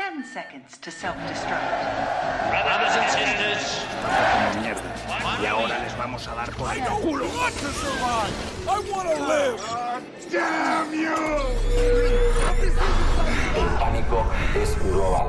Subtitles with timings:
[0.00, 1.60] 10 seconds to self-destruct.
[2.48, 5.42] Brothers and sisters, como mierda.
[5.42, 7.26] Y ahora les vamos a dar por el culo.
[13.56, 14.24] El pánico
[14.54, 15.28] es global.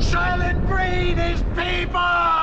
[0.00, 2.37] Silent breed is people!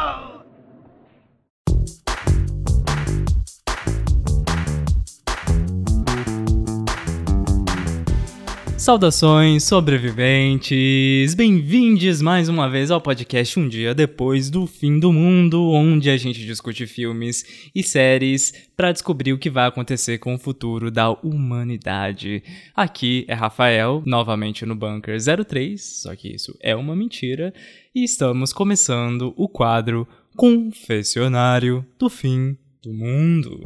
[8.85, 11.33] Saudações, sobreviventes!
[11.33, 16.15] Bem-vindos mais uma vez ao podcast Um Dia Depois do Fim do Mundo, onde a
[16.17, 21.09] gente discute filmes e séries para descobrir o que vai acontecer com o futuro da
[21.09, 22.43] humanidade.
[22.75, 27.51] Aqui é Rafael, novamente no Bunker 03, só que isso é uma mentira,
[27.95, 33.63] e estamos começando o quadro Confessionário do Fim do Mundo.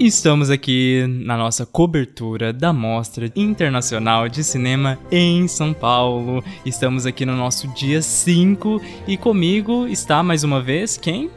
[0.00, 6.42] Estamos aqui na nossa cobertura da Mostra Internacional de Cinema em São Paulo.
[6.64, 11.28] Estamos aqui no nosso dia 5 e comigo está mais uma vez quem?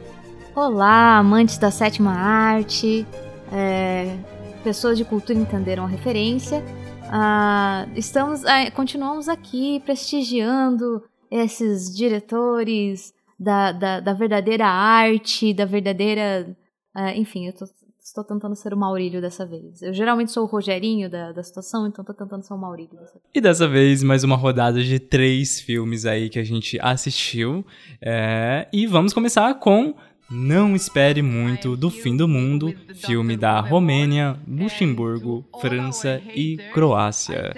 [0.54, 3.04] Olá, amantes da sétima arte,
[3.52, 4.16] é,
[4.62, 6.64] pessoas de cultura entenderam a referência.
[7.10, 16.56] Ah, estamos, ah, continuamos aqui prestigiando esses diretores da, da, da verdadeira arte, da verdadeira.
[16.94, 17.66] ah, enfim, eu tô,
[18.12, 19.80] estou tentando ser o Maurílio dessa vez.
[19.82, 23.14] Eu geralmente sou o Rogerinho da, da situação, então tô tentando ser o Maurílio dessa
[23.14, 23.24] vez.
[23.34, 27.64] E dessa vez, mais uma rodada de três filmes aí que a gente assistiu.
[28.00, 29.94] É, e vamos começar com
[30.30, 37.54] Não Espere Muito do Fim do Mundo, filme da Romênia, Luxemburgo, França e Croácia.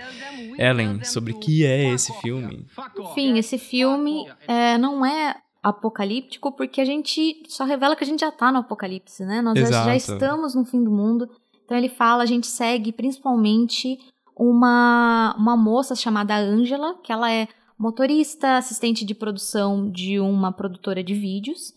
[0.56, 2.64] Ellen, sobre o que é esse filme?
[2.96, 5.34] Enfim, esse filme é, não é
[5.64, 9.40] apocalíptico porque a gente só revela que a gente já tá no apocalipse, né?
[9.42, 10.12] Nós já- já Exato.
[10.22, 11.28] estamos no fim do mundo.
[11.64, 13.98] Então ele fala, a gente segue principalmente
[14.36, 17.48] uma, uma moça chamada Angela, que ela é
[17.78, 21.72] motorista, assistente de produção de uma produtora de vídeos.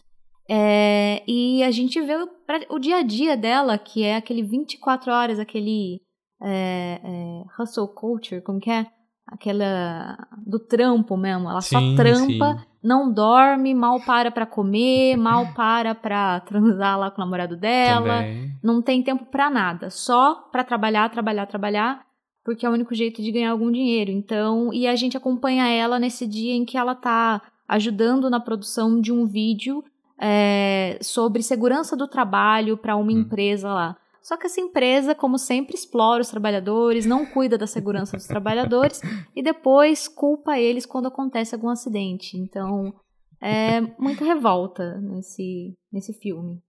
[0.50, 2.30] É, e a gente vê o,
[2.70, 6.00] o dia a dia dela, que é aquele 24 horas, aquele
[6.42, 8.88] é, é, hustle culture, como que é?
[9.28, 11.50] Aquela do trampo mesmo.
[11.50, 12.66] Ela Sim, só trampa, sim.
[12.88, 18.24] Não dorme, mal para pra comer, mal para pra transar lá com o namorado dela.
[18.24, 18.52] Também.
[18.64, 22.02] Não tem tempo pra nada, só pra trabalhar, trabalhar, trabalhar,
[22.46, 24.10] porque é o único jeito de ganhar algum dinheiro.
[24.10, 29.00] Então, e a gente acompanha ela nesse dia em que ela tá ajudando na produção
[29.02, 29.84] de um vídeo
[30.20, 33.20] é, sobre segurança do trabalho pra uma Hum.
[33.20, 33.96] empresa lá.
[34.28, 39.00] Só que essa empresa, como sempre, explora os trabalhadores, não cuida da segurança dos trabalhadores
[39.34, 42.36] e depois culpa eles quando acontece algum acidente.
[42.38, 42.94] Então,
[43.42, 46.60] é muita revolta nesse, nesse filme.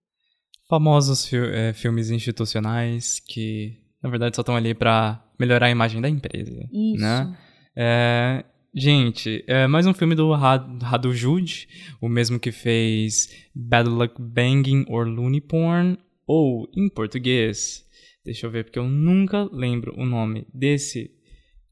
[0.68, 6.00] Famosos fi- é, filmes institucionais que, na verdade, só estão ali pra melhorar a imagem
[6.00, 6.64] da empresa.
[6.72, 7.02] Isso.
[7.02, 7.36] Né?
[7.76, 11.66] É, gente, é mais um filme do Ra- Radu Jude,
[12.00, 15.98] o mesmo que fez Bad Luck Banging or Looney Porn,
[16.28, 17.86] ou, em português,
[18.22, 21.10] deixa eu ver, porque eu nunca lembro o nome desse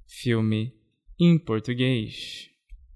[0.09, 0.73] filme
[1.21, 2.49] em português.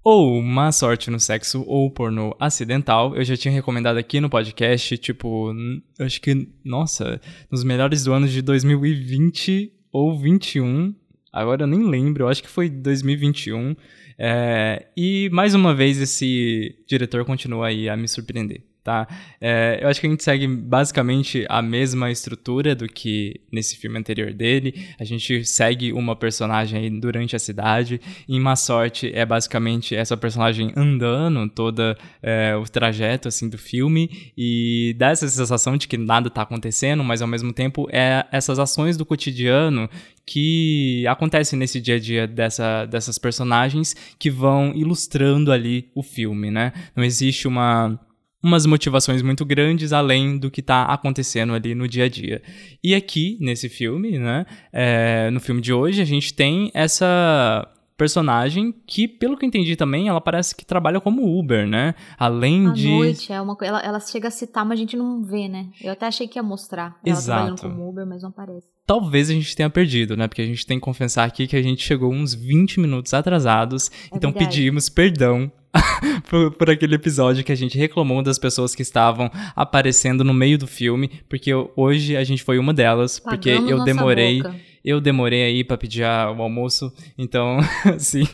[0.03, 3.15] Ou Má Sorte no Sexo ou Pornô Acidental.
[3.15, 5.53] Eu já tinha recomendado aqui no podcast, tipo,
[5.99, 10.95] acho que, nossa, nos melhores do ano de 2020 ou 21.
[11.31, 13.75] Agora eu nem lembro, eu acho que foi 2021.
[14.17, 19.07] É, e mais uma vez esse diretor continua aí a me surpreender, tá?
[19.39, 23.97] É, eu acho que a gente segue basicamente a mesma estrutura do que nesse filme
[23.97, 24.73] anterior dele.
[24.99, 28.01] A gente segue uma personagem durante a cidade.
[28.27, 34.31] Em Má Sorte é basicamente essa personagem andando toda é, o trajeto assim do filme
[34.37, 38.57] e dá essa sensação de que nada tá acontecendo, mas ao mesmo tempo é essas
[38.59, 39.89] ações do cotidiano
[40.25, 46.49] que acontecem nesse dia a dia dessa, dessas personagens que vão ilustrando ali o filme,
[46.49, 46.71] né?
[46.95, 47.99] Não existe uma
[48.41, 52.41] umas motivações muito grandes além do que tá acontecendo ali no dia a dia.
[52.83, 57.67] E aqui, nesse filme, né, é, no filme de hoje, a gente tem essa
[58.01, 61.93] personagem que, pelo que eu entendi também, ela parece que trabalha como Uber, né?
[62.17, 62.89] Além À de...
[62.89, 63.73] noite é uma coisa.
[63.73, 65.67] Ela, ela chega a citar, mas a gente não vê, né?
[65.79, 66.97] Eu até achei que ia mostrar.
[67.05, 67.55] Ela Exato.
[67.55, 68.65] trabalhando como Uber, mas não aparece.
[68.87, 70.27] Talvez a gente tenha perdido, né?
[70.27, 73.91] Porque a gente tem que confessar aqui que a gente chegou uns 20 minutos atrasados.
[74.11, 74.49] É então verdade.
[74.49, 75.51] pedimos perdão
[76.29, 80.57] por, por aquele episódio que a gente reclamou das pessoas que estavam aparecendo no meio
[80.57, 81.09] do filme.
[81.29, 83.19] Porque eu- hoje a gente foi uma delas.
[83.19, 84.41] porque eu demorei.
[84.43, 84.55] boca.
[84.83, 87.59] Eu demorei aí pra pedir o almoço, então,
[87.95, 88.27] assim,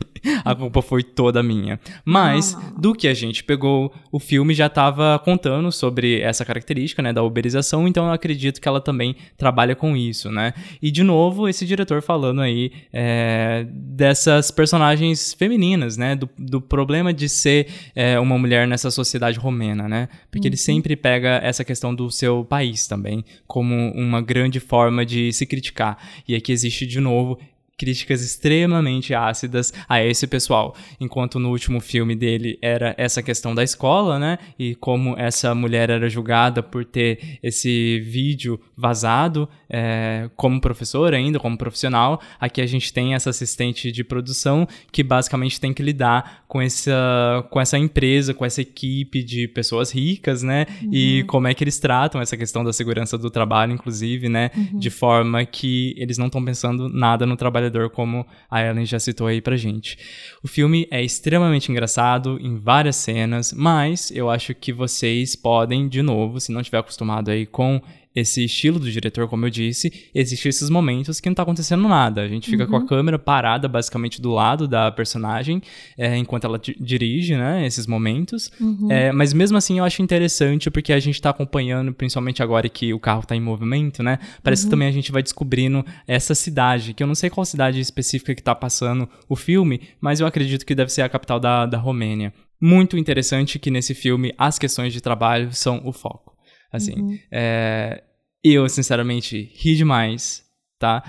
[0.43, 1.79] a culpa foi toda minha.
[2.05, 2.81] Mas, Não, não.
[2.81, 7.23] do que a gente pegou, o filme já tava contando sobre essa característica, né, da
[7.23, 10.53] uberização, então eu acredito que ela também trabalha com isso, né?
[10.81, 17.13] E, de novo, esse diretor falando aí é, dessas personagens femininas, né, do, do problema
[17.13, 20.09] de ser é, uma mulher nessa sociedade romena, né?
[20.31, 25.31] Porque ele sempre pega essa questão do seu país também como uma grande forma de
[25.33, 25.97] se criticar.
[26.27, 27.39] E aqui existe, de novo,
[27.77, 30.75] críticas extremamente ácidas a esse pessoal.
[30.99, 34.39] Enquanto no último filme dele era essa questão da escola, né?
[34.57, 41.39] E como essa mulher era julgada por ter esse vídeo vazado é, como professora ainda,
[41.39, 42.21] como profissional.
[42.39, 47.45] Aqui a gente tem essa assistente de produção que basicamente tem que lidar com essa,
[47.49, 50.65] com essa empresa, com essa equipe de pessoas ricas, né?
[50.91, 54.49] E como é que eles tratam essa questão da segurança do trabalho, inclusive, né?
[54.73, 57.35] De forma que eles não estão pensando nada no
[57.67, 59.97] trabalhador, como a Ellen já citou aí pra gente.
[60.43, 66.01] O filme é extremamente engraçado em várias cenas, mas eu acho que vocês podem, de
[66.01, 67.81] novo, se não estiver acostumado aí com
[68.19, 72.21] esse estilo do diretor, como eu disse, existem esses momentos que não tá acontecendo nada.
[72.21, 75.61] A gente fica com a câmera parada basicamente do lado da personagem
[75.97, 78.51] é, enquanto ela di- dirige, né, esses momentos.
[78.89, 82.93] É, mas mesmo assim eu acho interessante porque a gente tá acompanhando, principalmente agora que
[82.93, 84.17] o carro tá em movimento, né?
[84.43, 87.79] Parece que também a gente vai descobrindo essa cidade, que eu não sei qual cidade
[87.79, 91.65] específica que tá passando o filme, mas eu acredito que deve ser a capital da,
[91.65, 92.33] da Romênia.
[92.59, 96.35] Muito interessante que nesse filme as questões de trabalho são o foco.
[96.71, 98.03] Assim, é,
[98.43, 100.43] eu, sinceramente, ri demais,
[100.79, 101.03] tá?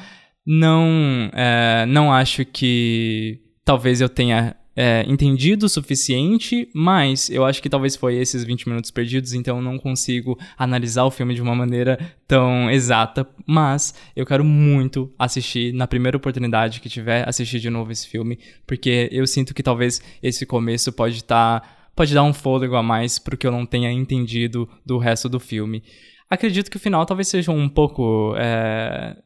[0.46, 7.60] Não, é, não acho que talvez eu tenha é, entendido o suficiente, mas eu acho
[7.60, 11.42] que talvez foi esses 20 minutos perdidos, então eu não consigo analisar o filme de
[11.42, 11.98] uma maneira
[12.28, 17.90] tão exata, mas eu quero muito assistir na primeira oportunidade que tiver, assistir de novo
[17.90, 18.38] esse filme,
[18.68, 23.18] porque eu sinto que talvez esse começo pode estar pode dar um fôlego a mais
[23.18, 25.82] pro que eu não tenha entendido do resto do filme.
[26.30, 29.16] Acredito que o final talvez seja um pouco é,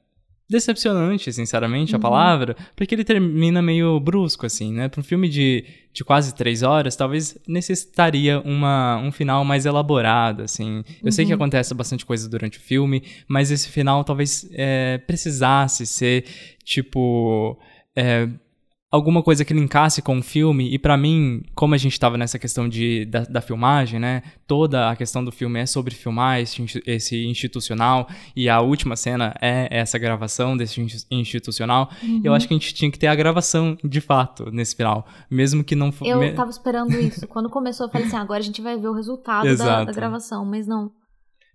[0.49, 4.89] decepcionante, sinceramente, a palavra, porque ele termina meio brusco, assim, né?
[4.89, 10.43] Para um filme de, de quase três horas, talvez necessitaria uma, um final mais elaborado,
[10.43, 10.85] assim.
[11.03, 15.87] Eu sei que acontece bastante coisa durante o filme, mas esse final talvez é, precisasse
[15.87, 16.25] ser,
[16.65, 17.59] tipo...
[17.97, 18.29] é,
[18.93, 22.39] alguma coisa que linkasse com o filme, e pra mim, como a gente tava nessa
[22.39, 26.83] questão de, da, da filmagem, né, toda a questão do filme é sobre filmar esse,
[26.87, 28.07] esse institucional,
[28.37, 31.91] e a última cena é essa gravação desse insti- institucional,
[32.23, 35.65] eu acho que a gente tinha que ter a gravação de fato nesse final, mesmo
[35.65, 36.11] que não fosse...
[36.11, 37.27] Eu tava esperando isso.
[37.27, 40.45] Quando começou, eu falei assim: agora a gente vai ver o resultado da, da gravação,
[40.45, 40.91] mas não.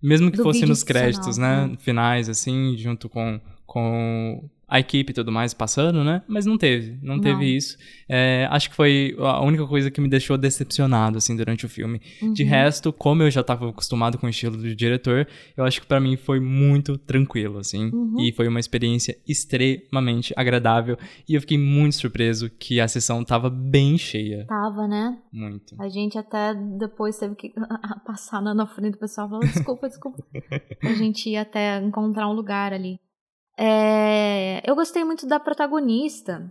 [0.02, 1.76] Mesmo que do fosse nos créditos, institucional, né?
[1.78, 6.22] Finais, assim, junto com, com a equipe e tudo mais passando, né?
[6.28, 7.22] Mas não teve, não, Não.
[7.22, 7.76] teve isso.
[8.08, 12.00] É, acho que foi a única coisa que me deixou decepcionado, assim, durante o filme.
[12.34, 12.48] De Uhum.
[12.50, 15.26] resto, como eu já tava acostumado com o estilo do diretor,
[15.56, 17.90] eu acho que pra mim foi muito tranquilo, assim.
[17.92, 18.16] Uhum.
[18.20, 20.96] E foi uma experiência extremamente agradável.
[21.28, 24.44] E eu fiquei muito surpreso que a sessão tava bem cheia.
[24.46, 25.18] Tava, né?
[25.32, 25.74] Muito.
[25.80, 27.52] A gente até depois teve que
[28.04, 30.22] passar na, frente do pessoal e falar: desculpa, desculpa.
[30.82, 32.98] a gente ia até encontrar um lugar ali.
[33.58, 36.48] É, eu gostei muito da protagonista.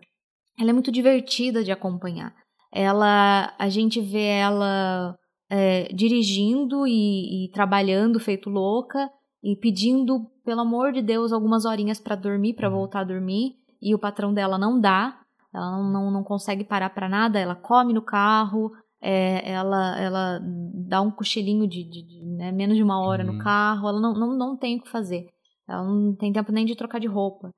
[0.59, 2.33] Ela é muito divertida de acompanhar.
[2.73, 5.15] Ela, a gente vê ela
[5.49, 9.09] é, dirigindo e, e trabalhando feito louca
[9.43, 13.53] e pedindo, pelo amor de Deus, algumas horinhas pra dormir, pra voltar a dormir.
[13.81, 15.17] E o patrão dela não dá.
[15.53, 17.39] Ela não, não, não consegue parar pra nada.
[17.39, 18.71] Ela come no carro.
[19.01, 20.39] é, ela, ela
[20.87, 23.33] dá um cochilinho de, de- de, né, menos de uma hora Uhum.
[23.33, 23.87] no carro.
[23.87, 25.27] Ela não, não, não tem o que fazer.
[25.67, 27.49] Ela não tem tempo nem de trocar de roupa.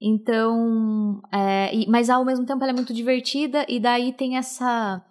[0.00, 5.04] Então, é, e- mas ao mesmo tempo ela é muito divertida e daí tem essa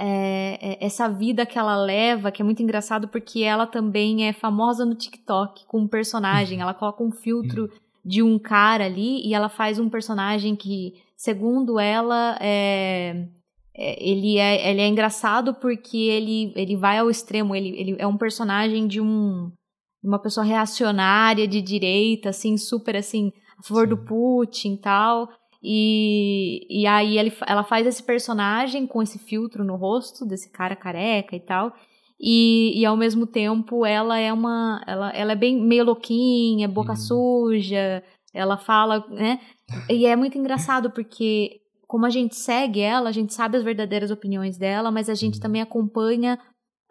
[0.00, 4.32] é, é, essa vida que ela leva que é muito engraçado porque ela também é
[4.32, 6.60] famosa no TikTok com um personagem.
[6.60, 7.68] ela coloca um filtro
[8.04, 13.26] de um cara ali e ela faz um personagem que, segundo ela, é,
[13.74, 17.54] é, ele, é, ele é engraçado porque ele, ele vai ao extremo.
[17.54, 19.50] Ele, ele é um personagem de um
[20.04, 25.28] uma pessoa reacionária de direita, assim, super assim, a favor do Putin e tal.
[25.62, 30.76] E, e aí ele, ela faz esse personagem com esse filtro no rosto, desse cara
[30.76, 31.72] careca e tal.
[32.20, 34.82] E, e ao mesmo tempo ela é uma.
[34.86, 36.96] Ela, ela é bem meio louquinha, boca Uhum.
[36.96, 39.40] suja, ela fala, né?
[39.88, 44.10] E é muito engraçado porque, como a gente segue ela, a gente sabe as verdadeiras
[44.10, 46.38] opiniões dela, mas a gente também acompanha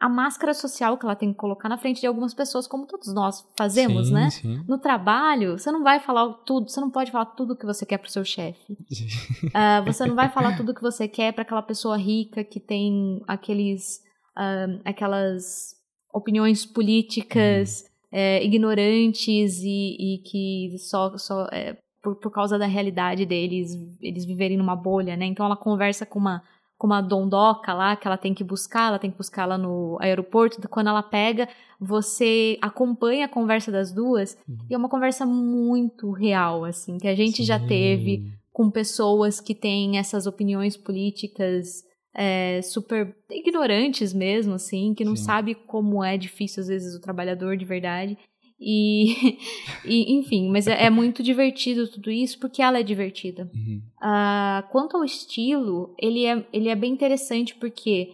[0.03, 3.13] a máscara social que ela tem que colocar na frente de algumas pessoas, como todos
[3.13, 4.29] nós fazemos, sim, né?
[4.31, 4.61] Sim.
[4.67, 7.97] No trabalho, você não vai falar tudo, você não pode falar tudo que você quer
[7.97, 8.77] pro seu chefe.
[9.53, 13.21] Ah, você não vai falar tudo que você quer para aquela pessoa rica que tem
[13.27, 14.01] aqueles,
[14.35, 15.75] ah, aquelas
[16.13, 23.25] opiniões políticas é, ignorantes e, e que só, só é, por, por causa da realidade
[23.25, 25.25] deles, eles viverem numa bolha, né?
[25.25, 26.43] Então ela conversa com uma
[26.77, 29.97] com uma dondoca lá que ela tem que buscar, ela tem que buscar lá no
[30.01, 30.67] aeroporto.
[30.67, 31.47] Quando ela pega,
[31.79, 34.37] você acompanha a conversa das duas
[34.69, 37.67] e é uma conversa muito real, assim, que a gente já Sim.
[37.67, 41.83] teve com pessoas que têm essas opiniões políticas
[42.15, 45.23] é, super ignorantes mesmo, assim, que não Sim.
[45.23, 48.17] sabe como é difícil às vezes o trabalhador de verdade.
[48.65, 49.37] E,
[49.83, 53.49] e enfim, mas é, é muito divertido tudo isso porque ela é divertida.
[53.53, 53.81] Uhum.
[54.01, 58.13] Ah, quanto ao estilo, ele é, ele é bem interessante porque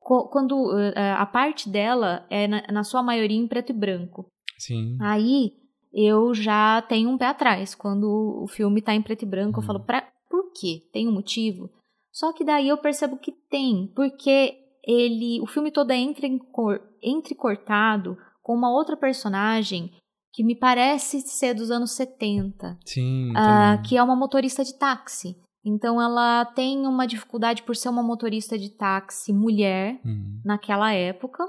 [0.00, 4.26] co- quando ah, a parte dela é na, na sua maioria em preto e branco.
[4.58, 4.96] Sim.
[5.00, 5.52] Aí
[5.92, 7.74] eu já tenho um pé atrás.
[7.74, 9.66] Quando o filme tá em preto e branco, eu Uhum.
[9.66, 10.82] falo, pra, por quê?
[10.92, 11.70] Tem um motivo?
[12.12, 14.56] Só que daí eu percebo que tem, porque
[14.86, 15.40] ele.
[15.40, 19.90] O filme todo é entrecor- entrecortado com uma outra personagem
[20.32, 23.32] que me parece ser dos anos 70 Sim.
[23.34, 23.82] também.
[23.82, 25.36] que é uma motorista de táxi.
[25.64, 30.40] Então ela tem uma dificuldade por ser uma motorista de táxi mulher Uhum.
[30.44, 31.42] naquela época,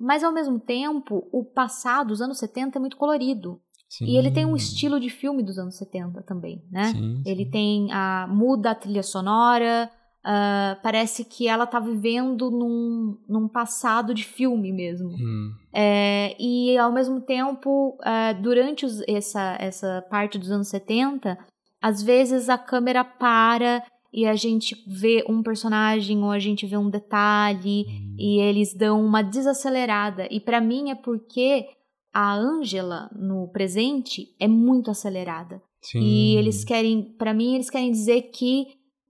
[0.00, 3.60] mas ao mesmo tempo o passado, os anos 70, é muito colorido.
[3.90, 4.06] Sim.
[4.06, 6.84] E ele tem um estilo de filme dos anos 70 também, né?
[6.94, 7.50] Sim, Ele sim.
[7.50, 9.90] tem a muda a trilha sonora,
[10.24, 15.08] ah, parece que ela tá vivendo num, num passado de filme mesmo.
[15.10, 15.52] Hum.
[15.72, 21.36] É, e ao mesmo tempo, é, durante os- essa, essa parte dos anos 70,
[21.80, 26.76] às vezes a câmera para e a gente vê um personagem ou a gente vê
[26.76, 27.86] um detalhe
[28.18, 30.28] e eles dão uma desacelerada.
[30.30, 31.66] E pra mim é porque
[32.12, 35.62] a Angela no presente é muito acelerada.
[35.80, 36.00] Sim.
[36.00, 38.66] E eles querem, pra mim, eles querem dizer que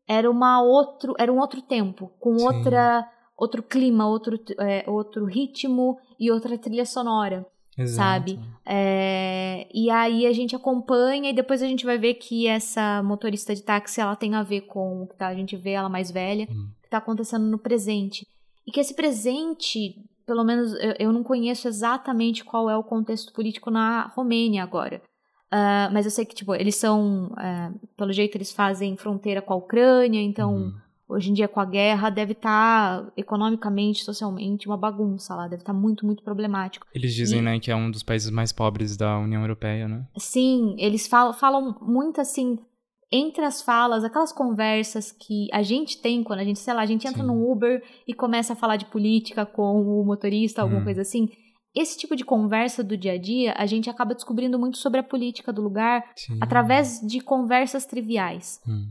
[0.09, 2.45] era uma outro, era um outro tempo, com Sim.
[2.47, 7.45] outra outro clima, outro é, outro ritmo e outra trilha sonora,
[7.77, 7.97] Exato.
[7.97, 8.39] sabe?
[8.65, 13.55] É, e aí a gente acompanha e depois a gente vai ver que essa motorista
[13.55, 16.11] de táxi ela tem a ver com o que tá, a gente vê ela mais
[16.11, 16.69] velha, Hum.
[16.83, 18.27] que tá acontecendo no presente.
[18.67, 23.33] E que esse presente, pelo menos eu, eu não conheço exatamente qual é o contexto
[23.33, 25.03] político na Romênia agora.
[25.55, 27.31] Ah, mas eu sei que, tipo, eles são.
[27.37, 30.73] ah, pelo jeito, eles fazem fronteira com a Ucrânia, então, Uhum.
[31.09, 35.75] hoje em dia, com a guerra, deve estar economicamente, socialmente, uma bagunça lá, deve estar
[35.75, 36.87] muito, muito problemático.
[36.95, 40.07] Eles dizem, E- né, que é um dos países mais pobres da União Europeia, né?
[40.17, 42.59] Sim, eles falam, falam muito assim,
[43.11, 46.87] entre as falas, aquelas conversas que a gente tem quando a gente, sei lá, a
[46.87, 47.27] gente entra Sim.
[47.29, 50.85] no Uber e começa a falar de política com o motorista, alguma Hum.
[50.85, 51.29] coisa assim.
[51.75, 55.03] Esse tipo de conversa do dia a dia, a gente acaba descobrindo muito sobre a
[55.03, 56.39] política do lugar Sim.
[56.41, 58.91] através de conversas triviais, Hum.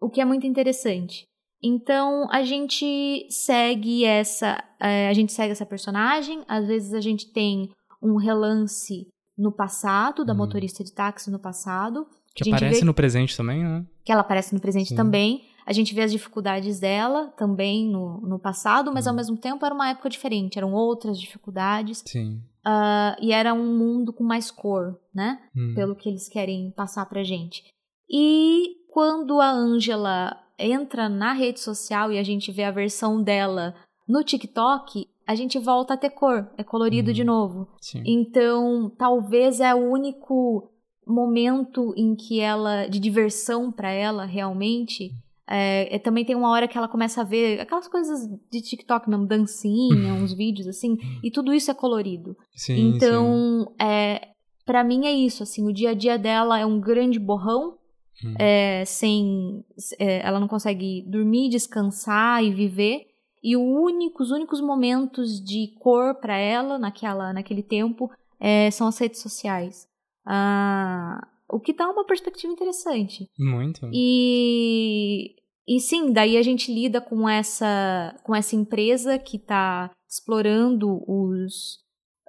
[0.00, 1.24] o que é muito interessante.
[1.62, 6.42] Então a gente segue essa, é, a gente segue essa personagem.
[6.48, 7.70] Às vezes a gente tem
[8.02, 10.36] um relance no passado da Hum.
[10.36, 13.84] motorista de táxi no passado, Que aparece vê no presente também, né?
[14.04, 14.96] que ela aparece no presente Sim.
[14.96, 15.44] também.
[15.66, 19.10] A gente vê as dificuldades dela também no, no passado, mas Hum.
[19.10, 22.42] ao mesmo tempo era uma época diferente, eram outras dificuldades Sim.
[22.64, 25.38] ah, e era um mundo com mais cor, né?
[25.56, 25.72] Hum.
[25.74, 27.64] pelo que eles querem passar pra gente.
[28.10, 33.74] E quando a Angela entra na rede social e a gente vê a versão dela
[34.06, 37.14] no TikTok, a gente volta a ter cor, é colorido Uhum.
[37.14, 37.68] de novo.
[37.80, 38.02] Sim.
[38.04, 40.70] Então, talvez é o único
[41.06, 45.10] momento em que ela de diversão pra ela realmente.
[45.48, 49.08] É, é, também tem uma hora que ela começa a ver aquelas coisas de TikTok
[49.08, 52.36] mesmo, dancinha, uns vídeos assim, e tudo isso é colorido.
[52.54, 52.96] Sim, sim.
[52.96, 54.28] Então, é,
[54.64, 57.78] para mim é isso, assim, o dia a dia dela é um grande borrão,
[58.24, 58.34] Hum.
[58.38, 59.64] é, sem,
[59.98, 63.06] é, ela não consegue dormir, descansar e viver.
[63.42, 68.10] E único, os únicos momentos de cor para ela naquela, naquele tempo
[68.40, 69.86] é, são as redes sociais.
[70.24, 73.30] Ah, o que dá uma perspectiva interessante.
[73.38, 73.88] Muito.
[73.92, 75.36] E,
[75.68, 81.78] e sim, daí a gente lida com essa, com essa empresa que está explorando os,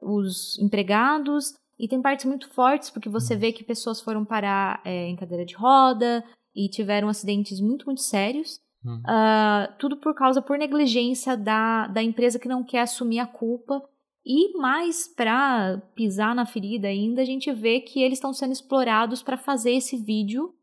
[0.02, 1.54] os empregados.
[1.78, 5.44] E tem partes muito fortes, porque você vê que pessoas foram parar é, em cadeira
[5.44, 6.24] de roda
[6.56, 8.60] e tiveram acidentes muito, muito sérios.
[9.04, 13.82] Ah, tudo por causa, por negligência da, da empresa que não quer assumir a culpa.
[14.26, 19.22] E mais pra pisar na ferida ainda, a gente vê que eles estão sendo explorados
[19.22, 20.54] para fazer esse vídeo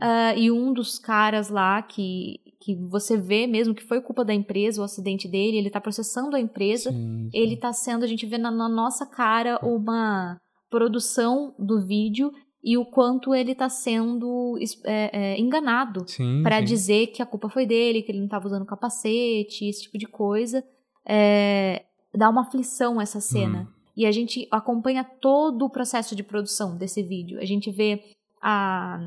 [0.00, 4.32] Uh, e um dos caras lá que, que você vê mesmo que foi culpa da
[4.32, 7.30] empresa, o acidente dele, ele tá processando a empresa, Sim, sim.
[7.32, 10.40] ele tá sendo, a gente vê na, na nossa cara uma
[10.70, 16.42] produção do vídeo e o quanto ele tá sendo é, é, enganado sim.
[16.60, 20.06] dizer que a culpa foi dele, que ele não tava usando capacete, esse tipo de
[20.06, 20.64] coisa.
[21.08, 21.84] É,
[22.16, 23.60] dá uma aflição essa cena.
[23.60, 23.66] Uhum.
[23.96, 27.40] E a gente acompanha todo o processo de produção desse vídeo.
[27.40, 28.02] A gente vê
[28.42, 28.98] a.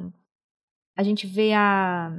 [0.98, 2.12] A gente vê a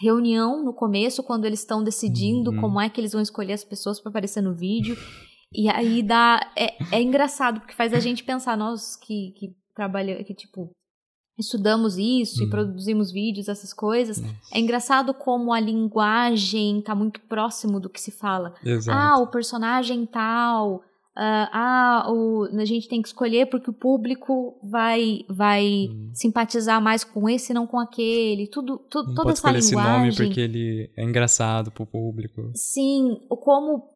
[0.00, 2.60] reunião no começo, quando eles estão decidindo Uhum.
[2.60, 4.96] como é que eles vão escolher as pessoas pra aparecer no vídeo.
[5.52, 6.40] E aí dá.
[6.56, 10.70] É, é engraçado, porque faz a gente pensar, nós que, que trabalhamos, que tipo,
[11.38, 12.50] estudamos isso e Uhum.
[12.50, 14.18] produzimos vídeos, essas coisas.
[14.20, 14.34] Nossa.
[14.52, 18.54] É engraçado como a linguagem tá muito próximo do que se fala.
[18.64, 18.96] Exato.
[18.98, 20.82] Ah, o personagem tal.
[21.16, 26.10] ah, ah, o, a gente tem que escolher porque o público vai vai Hum.
[26.12, 28.48] simpatizar mais com esse e não com aquele.
[28.48, 29.92] Tudo, tudo não toda pode essa escolher esse linguagem.
[30.00, 32.50] nome porque ele é engraçado pro público.
[32.56, 33.90] Sim, como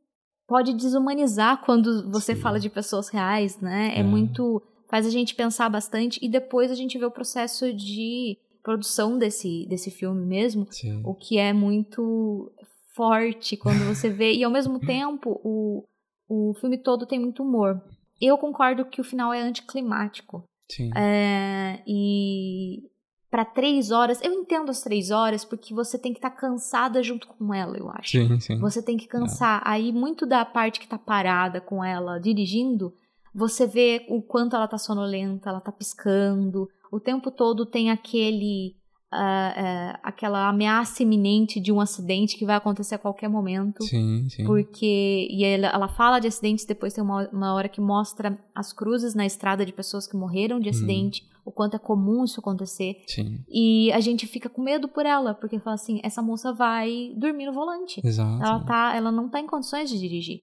[0.47, 2.41] pode desumanizar quando você Sim.
[2.41, 3.95] fala de pessoas reais, né?
[3.97, 4.01] É.
[4.01, 4.03] É.
[4.05, 4.63] muito.
[4.89, 9.67] Faz a gente pensar bastante e depois a gente vê o processo de produção desse,
[9.69, 11.03] desse filme mesmo, Sim.
[11.05, 12.53] o que é muito
[12.95, 14.35] forte quando você vê.
[14.35, 15.85] E ao mesmo tempo, o,
[16.29, 17.81] o filme todo tem muito humor.
[18.21, 20.43] Eu concordo que o final é anticlimático.
[20.69, 20.91] Sim.
[20.97, 22.83] É, e
[23.31, 27.27] para três horas, eu entendo as três horas porque você tem que estar cansada junto
[27.29, 28.11] com ela, eu acho.
[28.11, 28.59] Sim, sim.
[28.59, 29.63] Você tem que cansar.
[29.65, 32.93] Aí, muito da parte que tá parada com ela dirigindo,
[33.39, 36.69] você vê o quanto ela tá sonolenta, ela tá piscando.
[36.93, 38.75] O tempo todo tem aquele.
[39.11, 43.83] ah, ah, aquela ameaça iminente de um acidente que vai acontecer a qualquer momento.
[43.85, 44.45] Sim, sim.
[44.45, 45.29] Porque.
[45.31, 49.15] E ela, ela fala de acidentes, depois tem uma, uma hora que mostra as cruzes
[49.15, 53.03] na estrada de pessoas que morreram de acidente, o quanto é comum isso acontecer.
[53.07, 57.13] Sim, E a gente fica com medo por ela, porque fala assim: essa moça vai
[57.17, 58.01] dormir no volante.
[58.05, 58.43] exato.
[58.43, 60.41] Ela, tá, ela não tá em condições de dirigir.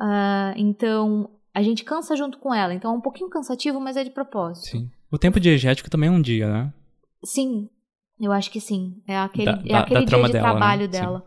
[0.00, 2.74] Ah, então, a gente cansa junto com ela.
[2.74, 4.66] Então é um pouquinho cansativo, mas é de propósito.
[4.68, 4.90] Sim.
[5.10, 6.72] O tempo diegético também é um dia, né?
[7.24, 7.68] Sim,
[8.20, 9.02] eu acho que sim.
[9.06, 10.52] É aquele, Da- é aquele da dia de dela, né?
[10.52, 10.90] trabalho Sim.
[10.90, 11.24] dela.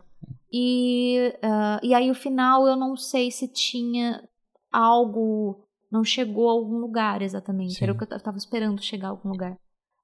[0.52, 4.22] E, ah, e aí o final eu não sei se tinha
[4.70, 5.64] algo.
[5.90, 7.74] Não chegou a algum lugar exatamente.
[7.74, 7.84] Sim.
[7.84, 9.56] Era o que eu tava esperando chegar a algum lugar.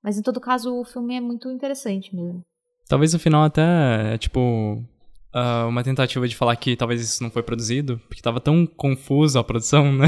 [0.03, 2.45] Mas em todo caso, o filme é muito interessante mesmo.
[2.89, 4.83] Talvez o final até é tipo.
[5.33, 9.39] Ah, uma tentativa de falar que talvez isso não foi produzido, porque tava tão confuso
[9.39, 10.07] a produção, né?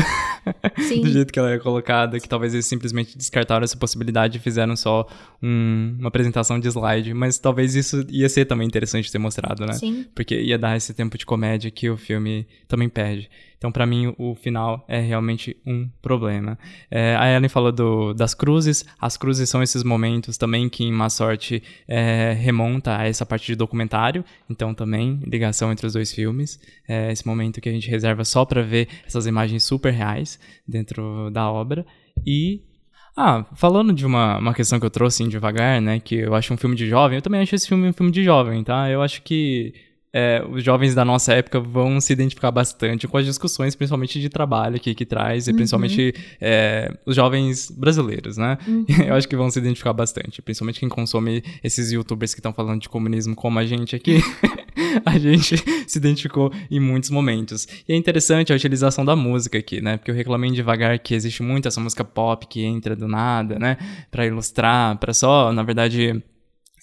[0.78, 1.02] Sim.
[1.02, 4.74] Do jeito que ela é colocada, que talvez eles simplesmente descartaram essa possibilidade e fizeram
[4.76, 5.06] só
[5.42, 7.12] um- uma apresentação de slide.
[7.14, 9.74] Mas talvez isso ia ser também interessante ter mostrado, né?
[9.74, 10.06] Sim.
[10.14, 13.28] Porque ia dar esse tempo de comédia que o filme também perde.
[13.61, 16.59] Então, pra mim, o final é realmente um problema.
[16.90, 18.87] É, a Ellen falou do- das cruzes.
[18.99, 23.44] As cruzes são esses momentos também que, em Má Sorte, é, remonta a essa parte
[23.49, 24.25] de documentário.
[24.49, 26.59] Então, também, ligação entre os dois filmes.
[26.88, 31.29] É esse momento que a gente reserva só pra ver essas imagens super reais dentro
[31.31, 31.85] da obra.
[32.27, 32.62] E
[33.14, 36.01] ah, falando de uma, uma questão que eu trouxe assim, devagar, né?
[36.01, 38.25] Que eu acho um filme de jovem, eu também acho esse filme um filme de
[38.25, 38.88] jovem, tá?
[38.88, 39.75] Eu acho que
[40.12, 44.29] é, os jovens da nossa época vão se identificar bastante com as discussões, principalmente de
[44.29, 48.59] trabalho aqui que traz, e principalmente é, os jovens brasileiros, né?
[49.07, 52.81] Eu acho que vão se identificar bastante, principalmente quem consome esses youtubers que estão falando
[52.81, 54.20] de comunismo como a gente aqui.
[55.05, 57.66] a gente se identificou em muitos momentos.
[57.88, 59.96] E é interessante a utilização da música aqui, né?
[59.96, 63.77] Porque eu reclamei devagar que existe muito essa música pop que entra do nada, né?
[64.11, 66.23] Pra ilustrar, pra só, na verdade,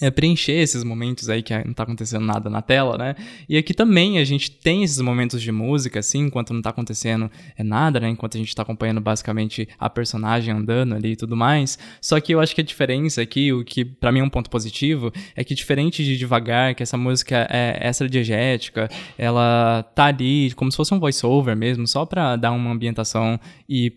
[0.02, 3.16] é preencher esses momentos aí que não tá acontecendo nada na tela, né?
[3.48, 7.30] E aqui também a gente tem esses momentos de música, assim, enquanto não tá acontecendo
[7.58, 8.10] é nada, né?
[8.10, 11.78] Enquanto a gente tá acompanhando basicamente a personagem andando ali e tudo mais.
[12.02, 14.50] Só que eu acho que a diferença aqui, o que pra mim é um ponto
[14.50, 20.52] positivo, é que diferente de devagar, que essa música é extra diegética, ela tá ali
[20.56, 23.94] como se fosse um voice-over mesmo, só pra dar uma ambientação e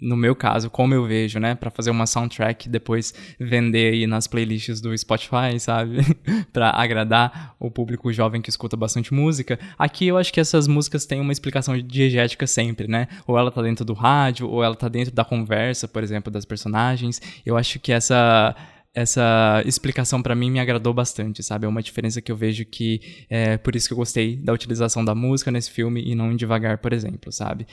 [0.00, 4.06] no meu caso, como eu vejo, né, Pra fazer uma soundtrack e depois vender aí
[4.06, 5.98] nas playlists do Spotify, sabe?
[6.52, 9.58] Pra agradar o público jovem que escuta bastante música.
[9.78, 13.08] Aqui eu acho que essas músicas têm uma explicação diegética sempre, né?
[13.26, 16.44] Ou ela tá dentro do rádio, ou ela tá dentro da conversa, por exemplo, das
[16.44, 17.20] personagens.
[17.44, 18.54] Eu acho que essa
[18.94, 21.64] essa explicação pra mim me agradou bastante, sabe?
[21.64, 25.04] É uma diferença que eu vejo que é por isso que eu gostei da utilização
[25.04, 27.66] da música nesse filme e não em devagar, por exemplo, sabe?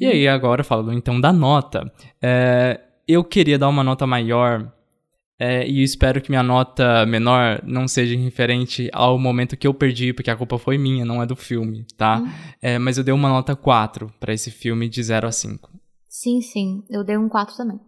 [0.00, 4.72] E aí, agora falando então da nota, é, eu queria dar uma nota maior
[5.38, 9.74] é, e eu espero que minha nota menor não seja referente ao momento que eu
[9.74, 12.22] perdi, porque a culpa foi minha, não é do filme, tá?
[12.62, 15.68] É, mas eu dei uma nota 4 pra esse filme de 0 a 5.
[16.08, 16.84] Sim, sim.
[16.88, 17.80] Eu dei um 4 também.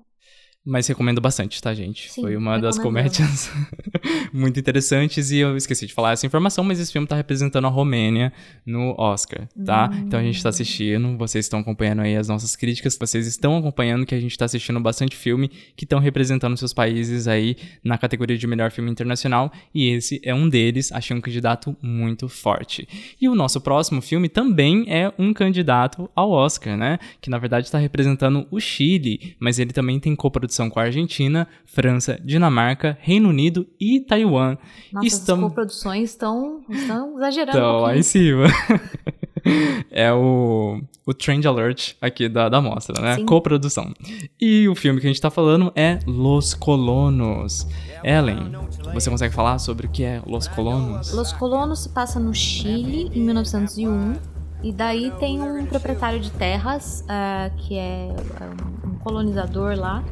[0.67, 2.11] Mas recomendo bastante, tá, gente?
[2.11, 3.51] Sim, Foi uma das comédias
[4.33, 7.69] muito interessantes e eu esqueci de falar essa informação, mas esse filme tá representando a
[7.69, 8.33] Romênia
[8.65, 9.91] no Oscar, tá?
[9.99, 14.07] Então a gente tá assistindo, vocês estão acompanhando aí as nossas críticas, vocês estão acompanhando
[14.07, 18.39] que a gente tá assistindo bastante filme que estão representando seus países aí na categoria
[18.39, 22.89] de melhor filme internacional e esse é um deles, achei um candidato muito forte.
[23.21, 26.99] E o nosso próximo filme também é um candidato ao Oscar, né?
[27.21, 31.49] Que na verdade está representando o Chile, mas ele também tem coprodução com a Argentina,
[31.65, 34.57] França, Dinamarca, Reino Unido e Taiwan.
[34.93, 38.45] Nossa, as coproduções estão, estão exagerando um Então, lá em cima.
[39.91, 43.17] é o, o Trend Alert aqui da, da mostra, né?
[43.17, 43.27] Sim.
[43.27, 43.93] Coprodução.
[44.41, 47.67] E o filme que a gente tá falando é Los Colonos.
[48.03, 48.53] Ellen,
[48.93, 51.13] você consegue falar sobre o que é Los Colonos?
[51.13, 54.15] Los Colonos se passa no Chile em 1901
[54.63, 58.09] e daí tem um proprietário de terras ah, que é
[58.41, 60.03] ah, um colonizador lá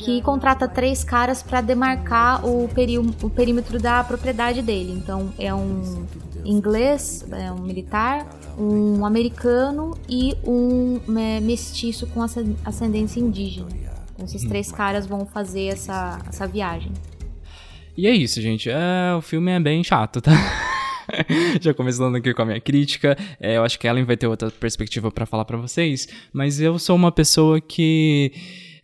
[0.00, 2.64] que contrata três caras para demarcar o,
[3.22, 4.92] o perímetro da propriedade dele.
[4.92, 6.06] Então é um
[6.42, 8.26] inglês, é um militar,
[8.58, 13.68] um americano e um né, mestiço com ascen- ascendência indígena.
[14.14, 16.92] Então esses três caras vão fazer essa, essa viagem.
[17.96, 18.70] E é isso, gente.
[18.70, 20.32] É, o filme é bem chato, tá?
[21.60, 24.26] Já começando aqui com a minha crítica, é, eu acho que a Ellen vai ter
[24.26, 28.32] outra perspectiva pra falar pra vocês, mas eu sou uma pessoa que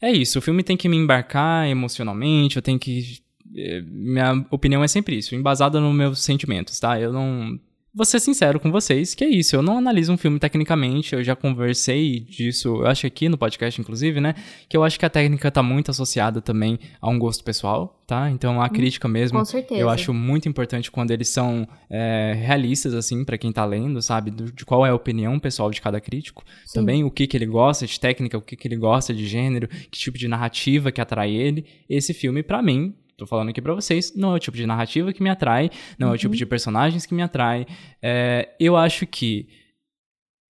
[0.00, 0.38] é isso.
[0.38, 3.18] O filme tem que me embarcar emocionalmente, eu tenho que
[3.54, 7.00] é, minha opinião é sempre isso, embasada nos meus sentimentos, tá?
[7.00, 7.58] Eu não
[7.96, 11.24] vou ser sincero com vocês, que é isso, eu não analiso um filme tecnicamente, eu
[11.24, 14.34] já conversei disso, eu acho aqui no podcast, inclusive, né,
[14.68, 18.30] que eu acho que a técnica tá muito associada também a um gosto pessoal, tá?
[18.30, 19.80] Então a crítica mesmo, com certeza.
[19.80, 24.30] eu acho muito importante quando eles são é, realistas, assim, pra quem tá lendo, sabe,
[24.30, 26.80] de qual é a opinião pessoal de cada crítico, Sim.
[26.80, 29.68] também o que que ele gosta de técnica, o que que ele gosta de gênero,
[29.68, 33.74] que tipo de narrativa que atrai ele, esse filme, pra mim, tô falando aqui pra
[33.74, 36.44] vocês, não é o tipo de narrativa que me atrai, não é o tipo de
[36.44, 37.66] personagens que me atrai.
[38.02, 39.48] É, eu acho que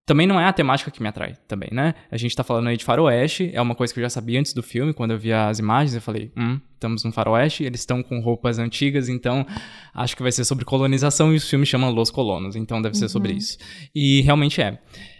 [0.07, 1.93] também não é a temática que me atrai, também, né?
[2.11, 4.53] A gente tá falando aí de faroeste, é uma coisa que eu já sabia antes
[4.55, 8.05] do filme, quando eu vi as imagens, eu falei, hum, estamos num faroeste, eles estão
[8.05, 9.45] com roupas antigas, então
[9.93, 13.09] acho que vai ser sobre colonização e o filme chama Los Colonos, então deve ser
[13.09, 13.59] sobre isso.
[13.93, 14.79] E realmente é.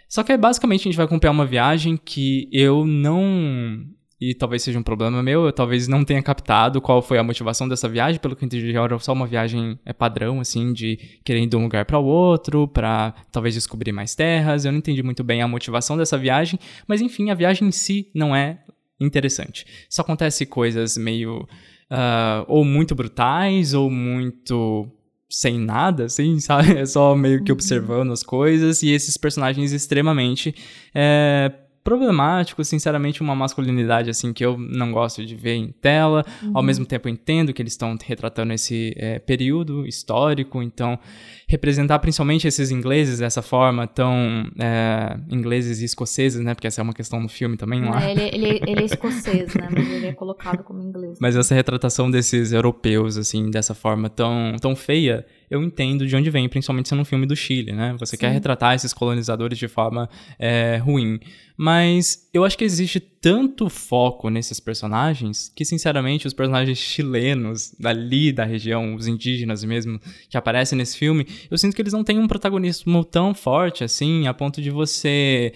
[0.09, 3.85] Só que basicamente a gente vai acompanhar uma viagem que eu não.
[4.19, 7.69] E talvez seja um problema meu, eu talvez não tenha captado qual foi a motivação
[7.69, 11.43] dessa viagem, pelo que eu entendi, era só uma viagem é padrão, assim, de querer
[11.43, 14.65] ir de um lugar para o outro, para talvez descobrir mais terras.
[14.65, 18.11] Eu não entendi muito bem a motivação dessa viagem, mas enfim, a viagem em si
[18.15, 18.59] não é
[18.99, 19.67] interessante.
[19.91, 21.47] Só acontece coisas meio.
[21.91, 24.91] ah, ou muito brutais, ou muito
[25.29, 26.79] sem nada, assim, sabe?
[26.79, 30.55] É só meio que observando as coisas e esses personagens extremamente
[30.95, 31.53] é,
[31.87, 36.25] problemáticos, sinceramente, uma masculinidade, assim, que eu não gosto de ver em tela.
[36.53, 40.99] Ao mesmo tempo, eu entendo que eles estão retratando esse é, período histórico, então,
[41.47, 46.55] representar principalmente esses ingleses dessa forma tão é, ingleses e escoceses, né?
[46.55, 48.05] Porque essa é uma questão no filme também lá.
[48.05, 49.69] É, ele, ele, ele é escocês, né?
[49.71, 51.19] Mas ele é colocado como inglês.
[51.21, 56.31] Mas essa retratação desses europeus, assim, dessa forma tão, tão feia, eu entendo de onde
[56.31, 57.95] vem, principalmente sendo um filme do Chile, né?
[57.99, 61.21] Você quer retratar esses colonizadores de forma é, ruim.
[61.57, 68.33] Mas eu acho que existe tanto foco nesses personagens que, sinceramente, os personagens chilenos dali
[68.33, 72.19] da região, os indígenas mesmo, que aparecem nesse filme, eu sinto que eles não têm
[72.19, 75.53] um protagonismo tão forte, assim, a ponto de você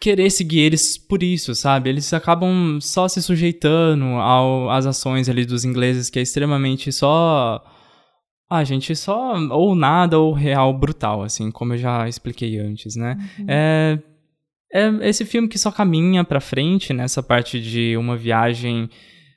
[0.00, 1.90] querer seguir eles por isso, sabe?
[1.90, 7.62] Eles acabam só se sujeitando ao, às ações ali dos ingleses, que é extremamente só.
[8.50, 13.16] Ah, gente, só ou nada ou real brutal, assim, como eu já expliquei antes, né?
[13.46, 13.98] É,
[14.72, 18.90] é esse filme que só caminha pra frente nessa parte de uma viagem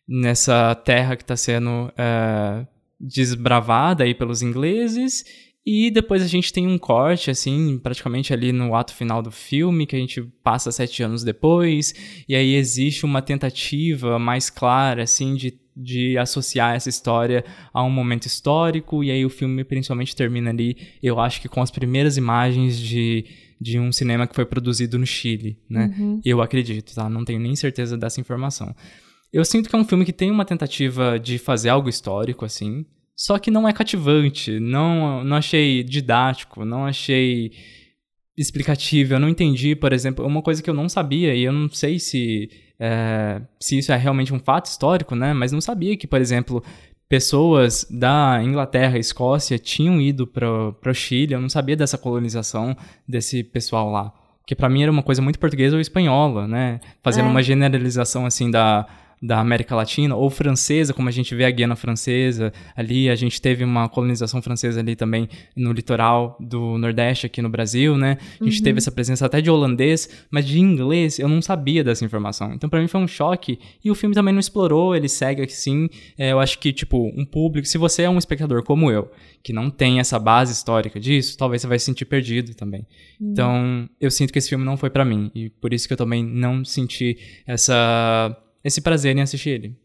[0.07, 2.65] nessa terra que tá sendo é,
[2.99, 5.23] desbravada aí pelos ingleses
[5.65, 9.85] e depois a gente tem um corte, assim, praticamente ali no ato final do filme,
[9.87, 11.93] que a gente passa sete anos depois,
[12.27, 17.89] e aí existe uma tentativa mais clara, assim, de, de associar essa história a um
[17.89, 22.17] momento histórico, e aí o filme principalmente termina ali, eu acho que com as primeiras
[22.17, 23.25] imagens de,
[23.59, 25.93] de um cinema que foi produzido no Chile, né?
[26.23, 27.09] Eu acredito, tá?
[27.09, 28.75] Não tenho nem certeza dessa informação.
[29.31, 32.85] Eu sinto que é um filme que tem uma tentativa de fazer algo histórico, assim,
[33.15, 37.51] só que não é cativante, não, não achei didático, não achei
[38.37, 41.69] explicativo, eu não entendi, por exemplo, uma coisa que eu não sabia, e eu não
[41.69, 42.49] sei se,
[42.85, 46.61] é, se isso é realmente um fato histórico, né, mas não sabia que, por exemplo,
[47.07, 52.75] pessoas da Inglaterra e Escócia tinham ido para o Chile, eu não sabia dessa colonização
[53.07, 54.11] desse pessoal lá.
[54.41, 56.81] Porque pra mim era uma coisa muito portuguesa ou espanhola, né?
[57.01, 57.29] Fazendo É.
[57.29, 58.85] uma generalização assim da,
[59.23, 63.41] da América Latina, ou francesa, como a gente vê a Guiana Francesa ali, a gente
[63.41, 68.17] teve uma colonização francesa ali também no litoral do Nordeste aqui no Brasil, né?
[68.41, 72.03] A gente teve essa presença até de holandês, mas de inglês eu não sabia dessa
[72.03, 72.53] informação.
[72.53, 75.87] Então pra mim foi um choque e o filme também não explorou, ele segue assim.
[76.17, 79.09] É, eu acho que, tipo, um público, se você é um espectador como eu,
[79.41, 82.85] que não tem essa base histórica disso, talvez você vai se sentir perdido também.
[83.21, 85.97] Então, eu sinto que esse filme não foi pra mim e por isso que eu
[85.97, 89.77] também não senti essa esse prazer em assistir ele.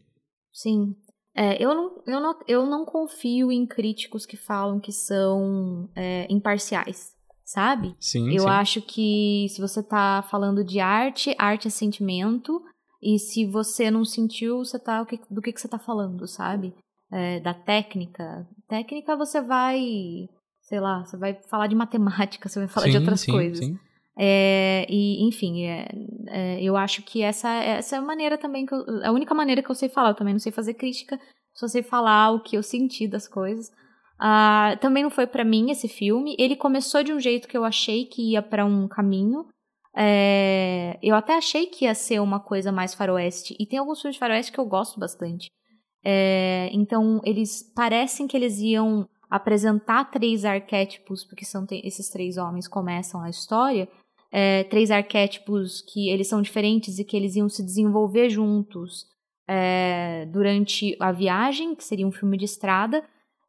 [0.53, 0.95] Sim.
[1.35, 6.27] É, eu, não, eu, não, eu não confio em críticos que falam que são é,
[6.29, 7.11] imparciais,
[7.45, 7.95] sabe?
[7.99, 8.49] Sim, Eu sim.
[8.49, 12.61] acho que se você tá falando de arte, arte é sentimento.
[13.01, 16.73] E se você não sentiu, você tá, do que, que você tá falando, sabe?
[17.11, 18.45] É, da técnica.
[18.67, 20.27] Técnica você vai,
[20.61, 23.65] sei lá, você vai falar de matemática, você vai falar de Sim, outras sim, coisas.
[23.65, 23.79] sim.
[24.21, 25.87] É, e, enfim, é,
[26.27, 29.63] é, eu acho que essa, essa é a maneira também que eu, a única maneira
[29.63, 30.09] que eu sei falar.
[30.09, 31.17] Eu também não sei fazer crítica,
[31.53, 33.71] só sei falar o que eu senti das coisas.
[34.19, 36.35] Ah, também não foi pra mim esse filme.
[36.37, 39.45] Ele começou de um jeito que eu achei que ia pra um caminho.
[39.95, 43.55] É, eu até achei que ia ser uma coisa mais faroeste.
[43.57, 45.47] E tem alguns filmes de faroeste que eu gosto bastante.
[46.03, 52.67] É, então, eles parecem que eles iam apresentar três arquétipos, porque são esses três homens
[52.67, 53.87] começam a história.
[54.31, 59.07] É, três arquétipos que eles são diferentes e que eles iam se desenvolver juntos
[59.47, 63.03] é, durante a viagem, que seria um filme de estrada.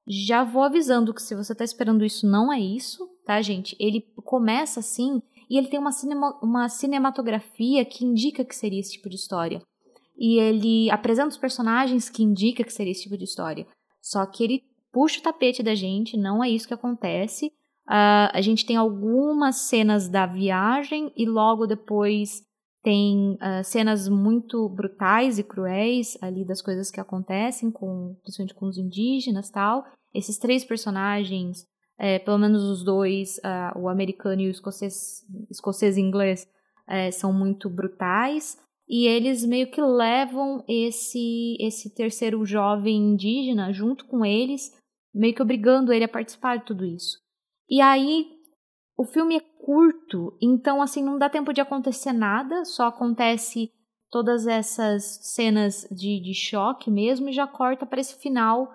[0.09, 3.77] Já vou avisando que se você tá esperando isso, não é isso, tá, gente?
[3.79, 8.93] Ele começa assim e ele tem uma, cinema, uma cinematografia que indica que seria esse
[8.93, 9.61] tipo de história.
[10.17, 13.67] E ele apresenta os personagens que indica que seria esse tipo de história.
[14.01, 14.63] Só que ele
[14.93, 17.53] puxa o tapete da gente, não é isso que acontece.
[17.93, 22.41] Ah, a gente tem algumas cenas da viagem e logo depois
[22.85, 28.67] tem ah, cenas muito brutais e cruéis ali das coisas que acontecem, com, principalmente com
[28.67, 29.85] os indígenas tal.
[30.15, 31.67] Esses três personagens,
[31.99, 36.47] é, pelo menos os dois, ah, o americano e o escocês, escocês e inglês,
[36.87, 38.57] é, são muito brutais.
[38.89, 44.73] E eles meio que levam esse, esse terceiro jovem indígena junto com eles,
[45.13, 47.19] meio que obrigando ele a participar de tudo isso.
[47.71, 48.27] E aí,
[48.97, 53.71] o filme é curto, então, assim, não dá tempo de acontecer nada, só acontece
[54.11, 58.75] todas essas cenas de, de choque mesmo e já corta para esse final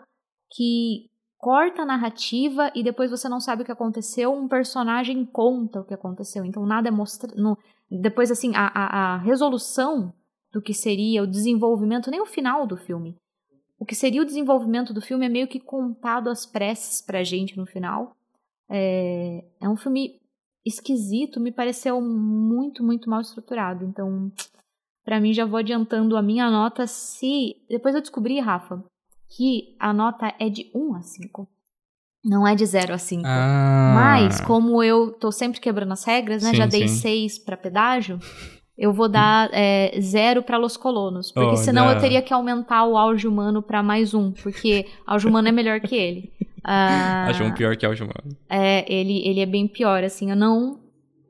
[0.56, 5.82] que corta a narrativa e depois você não sabe o que aconteceu, um personagem conta
[5.82, 7.36] o que aconteceu, então nada é mostrado.
[7.92, 10.14] Depois, assim, a, a, a resolução
[10.52, 13.16] do que seria o desenvolvimento, nem o final do filme.
[13.78, 17.58] O que seria o desenvolvimento do filme é meio que contado às pressas pra gente
[17.58, 18.16] no final.
[18.70, 20.20] É, é um filme
[20.66, 23.86] esquisito, me pareceu muito, muito mal estruturado.
[23.86, 24.32] Então,
[25.04, 26.88] pra mim, já vou adiantando a minha nota.
[26.88, 27.56] Se.
[27.70, 28.84] Depois eu descobri, Rafa,
[29.30, 31.48] que a nota é de 1 a 5.
[32.24, 33.22] Não é de 0 a 5.
[33.24, 36.50] Ah, Mas, como eu tô sempre quebrando as regras, né?
[36.50, 36.96] Sim, já dei sim.
[36.96, 38.20] 6 pra pedágio.
[38.76, 41.32] Eu vou dar é, zero pra Los Colonos.
[41.32, 41.58] Porque Olha.
[41.58, 44.32] senão eu teria que aumentar o auge humano pra mais um.
[44.32, 46.34] Porque auge humano é melhor que ele.
[46.68, 48.12] Ah, Acho um pior que a última.
[48.50, 50.32] é, ele, ele é bem pior, assim.
[50.32, 50.80] Eu não,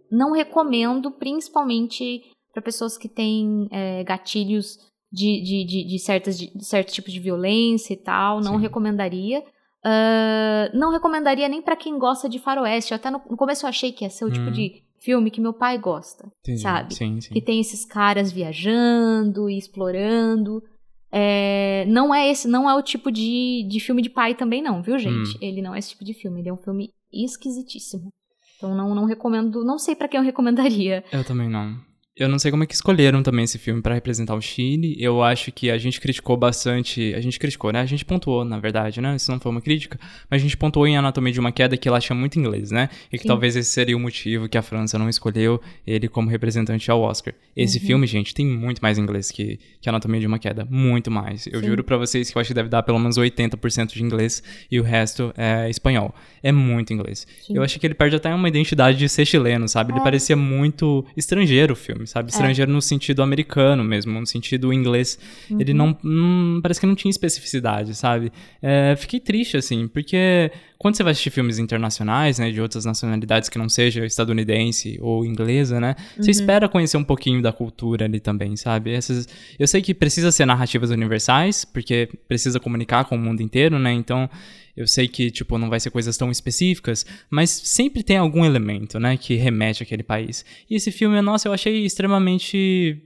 [0.09, 2.21] não recomendo, principalmente
[2.53, 4.77] para pessoas que têm é, gatilhos
[5.11, 8.39] de, de, de, de, certas, de, de certos tipos de violência e tal.
[8.39, 8.61] Não Sim.
[8.61, 9.43] recomendaria.
[9.83, 12.93] Ah, não recomendaria nem para quem gosta de faroeste.
[12.93, 14.51] Até no, no começo eu achei que ia ser o tipo Hum.
[14.51, 16.61] de filme que meu pai gosta, Entendi.
[16.61, 16.95] sabe?
[16.95, 17.33] Sim, sim.
[17.33, 20.63] Que tem esses caras viajando e explorando.
[21.11, 24.81] É, não é esse, não é o tipo de, de filme de pai também não,
[24.81, 25.35] viu, gente?
[25.35, 25.39] Hum.
[25.41, 28.09] Ele não é esse tipo de filme, ele é um filme esquisitíssimo.
[28.57, 31.03] Então não, não recomendo, não sei pra quem eu recomendaria.
[31.11, 31.77] Eu também não.
[32.17, 34.95] Eu não sei como é que escolheram também esse filme pra representar o Chile.
[34.97, 37.13] Eu acho que a gente criticou bastante.
[37.13, 37.81] A gente criticou, né?
[37.81, 39.17] A gente pontuou, na verdade, né?
[39.17, 39.99] Isso não foi uma crítica.
[40.31, 42.87] Mas a gente pontuou em Anatomia de uma Queda que ela tinha muito inglês, né?
[43.11, 43.27] E que Sim.
[43.27, 47.33] talvez esse seria o motivo que a França não escolheu ele como representante ao Oscar.
[47.53, 47.85] Esse Uhum.
[47.85, 50.65] filme, gente, tem muito mais inglês que, que Anatomia de uma Queda.
[50.71, 51.47] Muito mais.
[51.47, 51.65] Eu Sim.
[51.67, 54.79] juro pra vocês que eu acho que deve dar pelo menos 80% de inglês e
[54.79, 56.15] o resto é espanhol.
[56.41, 57.27] É muito inglês.
[57.45, 57.57] Sim.
[57.57, 59.91] Eu acho que ele perde até uma identidade de ser chileno, sabe?
[59.91, 60.03] Ele É.
[60.03, 62.04] parecia muito estrangeiro o filme.
[62.05, 62.31] Filme, sabe?
[62.31, 65.17] Estrangeiro no sentido americano mesmo, no sentido inglês.
[65.59, 68.31] Ele não, não- Parece que não tinha especificidade, sabe?
[68.61, 73.49] É, fiquei triste, assim, porque quando você vai assistir filmes internacionais, né, de outras nacionalidades
[73.49, 78.19] que não seja estadunidense ou inglesa, né, você espera conhecer um pouquinho da cultura ali
[78.19, 78.91] também, sabe?
[78.91, 83.79] Essas, eu sei que precisa ser narrativas universais, porque precisa comunicar com o mundo inteiro,
[83.79, 83.91] né?
[83.93, 84.29] Então,
[84.75, 88.99] eu sei que, tipo, não vai ser coisas tão específicas, mas sempre tem algum elemento,
[88.99, 90.43] né, que remete àquele país.
[90.69, 93.01] E esse filme, nossa, eu achei extremamente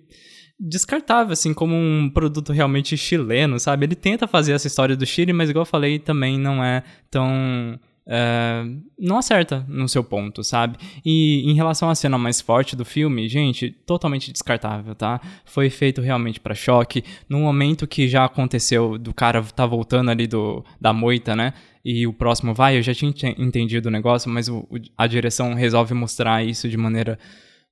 [0.60, 3.86] descartável, assim, como um produto realmente chileno, sabe?
[3.86, 7.80] Ele tenta fazer essa história do Chile, mas igual eu falei, também não é tão...
[8.06, 8.66] é,
[9.00, 10.78] não acerta no seu ponto, sabe?
[11.06, 15.22] E em relação à cena mais forte do filme, gente, totalmente descartável, tá?
[15.46, 17.04] Foi feito realmente pra choque.
[17.30, 21.54] No momento que já aconteceu do cara tá voltando ali do, da moita, né?
[21.86, 24.68] E o próximo vai, eu já tinha ente- entendido o negócio, mas o-
[24.98, 27.18] a direção resolve mostrar isso de maneira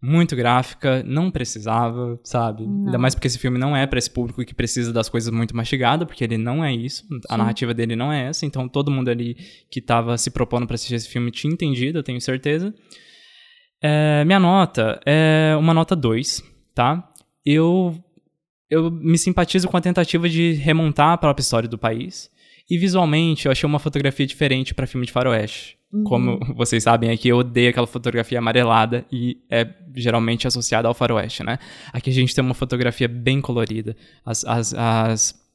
[0.01, 2.63] muito gráfica, não precisava, sabe?
[2.63, 5.55] Ainda mais porque esse filme não é pra esse público que precisa das coisas muito
[5.55, 9.09] mastigadas, porque ele não é isso, a narrativa dele não é essa, então todo mundo
[9.09, 9.35] ali
[9.71, 12.73] que tava se propondo pra assistir esse filme tinha entendido, eu tenho certeza.
[13.81, 16.43] É, minha nota é uma nota 2,
[16.75, 17.11] tá?
[17.45, 17.97] Eu,
[18.69, 22.29] eu me simpatizo com a tentativa de remontar a própria história do país.
[22.69, 25.76] E visualmente eu achei uma fotografia diferente pra filme de faroeste.
[26.05, 31.43] Como vocês sabem aqui, eu odeio aquela fotografia amarelada e é geralmente associada ao faroeste,
[31.43, 31.57] né?
[31.91, 33.95] Aqui a gente tem uma fotografia bem colorida.
[34.25, 35.47] As, as, as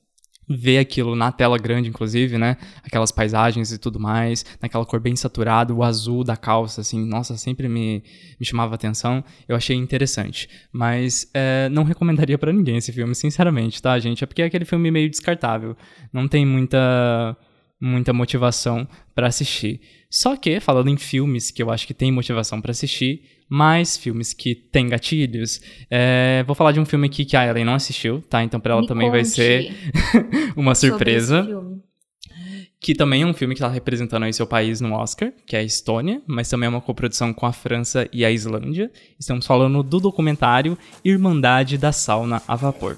[0.48, 2.56] ver aquilo na tela grande, inclusive, né?
[2.82, 7.36] Aquelas paisagens e tudo mais, naquela cor bem saturada, o azul da calça, assim, nossa,
[7.36, 8.02] sempre me,
[8.38, 9.24] me chamava atenção.
[9.48, 10.48] Eu achei interessante.
[10.72, 14.22] Mas é, não recomendaria pra ninguém esse filme, sinceramente, tá, gente?
[14.22, 15.76] É porque é aquele filme meio descartável.
[16.12, 17.36] Não tem muita
[17.82, 19.80] muita motivação pra assistir.
[20.08, 24.32] Só que, falando em filmes que eu acho que tem motivação pra assistir, mais filmes
[24.32, 28.22] que tem gatilhos, é, vou falar de um filme aqui que a Ellen não assistiu,
[28.22, 28.42] tá?
[28.44, 29.74] Então pra ela Me também vai ser
[30.56, 31.46] uma surpresa.
[32.80, 35.60] Que também é um filme que tá representando aí seu país no Oscar, que é
[35.60, 38.90] a Estônia, mas também é uma coprodução com a França e a Islândia.
[39.18, 42.96] Estamos falando do documentário Irmandade da Sauna a Vapor.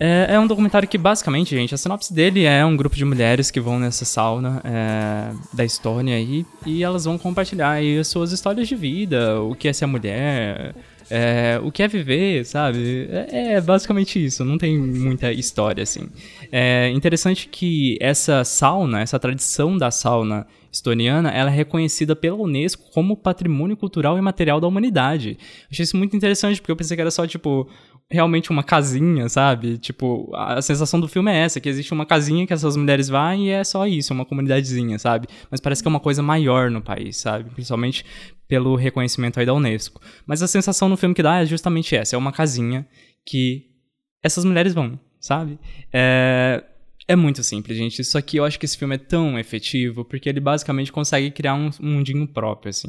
[0.00, 3.50] É, é um documentário que, basicamente, gente, a sinopse dele é um grupo de mulheres
[3.50, 8.32] que vão nessa sauna é, da Estônia aí, e elas vão compartilhar aí as suas
[8.32, 10.74] histórias de vida, o que é ser mulher,
[11.10, 13.08] é, o que é viver, sabe?
[13.10, 16.08] É, é basicamente isso, não tem muita história, assim.
[16.52, 22.90] É interessante que essa sauna, essa tradição da sauna estoniana, ela é reconhecida pela Unesco
[22.92, 25.38] como patrimônio cultural e material da humanidade.
[25.70, 27.68] Achei isso muito interessante, porque eu pensei que era só, tipo,
[28.10, 29.76] realmente uma casinha, sabe?
[29.76, 33.34] Tipo, a sensação do filme é essa, que existe uma casinha que essas mulheres vão
[33.34, 35.28] e é só isso, uma comunidadezinha, sabe?
[35.50, 37.50] Mas parece que é uma coisa maior no país, sabe?
[37.50, 38.04] Principalmente
[38.46, 40.00] pelo reconhecimento aí da Unesco.
[40.26, 42.86] Mas a sensação no filme que dá é justamente essa, é uma casinha
[43.26, 43.66] que
[44.22, 45.58] essas mulheres vão, sabe?
[45.92, 46.64] É...
[47.10, 48.04] É muito simples, gente.
[48.04, 51.54] Só que eu acho que esse filme é tão efetivo porque ele basicamente consegue criar
[51.54, 52.88] um mundinho próprio, assim.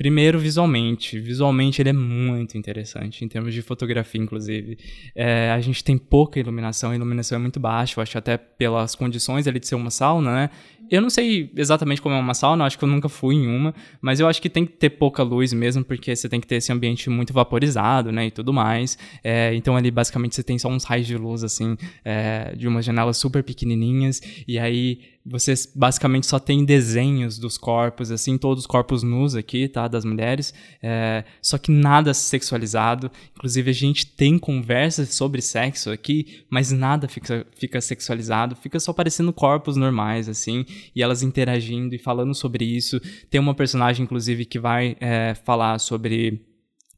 [0.00, 1.20] Primeiro, visualmente.
[1.20, 4.78] Visualmente ele é muito interessante, em termos de fotografia, inclusive.
[5.14, 8.94] É, a gente tem pouca iluminação, a iluminação é muito baixa, eu acho até pelas
[8.94, 10.50] condições ali de ser uma sauna, né?
[10.90, 13.74] Eu não sei exatamente como é uma sauna, acho que eu nunca fui em uma,
[14.00, 16.56] mas eu acho que tem que ter pouca luz mesmo, porque você tem que ter
[16.56, 18.96] esse ambiente muito vaporizado, né, e tudo mais.
[19.22, 22.86] É, então ali, basicamente, você tem só uns raios de luz, assim, é, de umas
[22.86, 28.66] janelas super pequenininhas, e aí você basicamente só tem desenhos dos corpos, assim, todos os
[28.66, 33.10] corpos nus aqui, tá, das mulheres, é, só que nada sexualizado.
[33.36, 38.92] Inclusive, a gente tem conversas sobre sexo aqui, mas nada fica, fica sexualizado, fica só
[38.92, 43.00] parecendo corpos normais, assim, e elas interagindo e falando sobre isso.
[43.30, 46.49] Tem uma personagem, inclusive, que vai é, falar sobre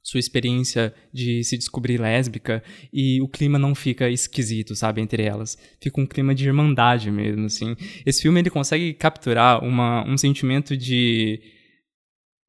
[0.03, 2.62] sua experiência de se descobrir lésbica
[2.93, 5.57] e o clima não fica esquisito, sabe, entre elas.
[5.81, 7.77] Fica um clima de irmandade mesmo, assim.
[8.05, 11.41] Esse filme ele consegue capturar uma, um sentimento de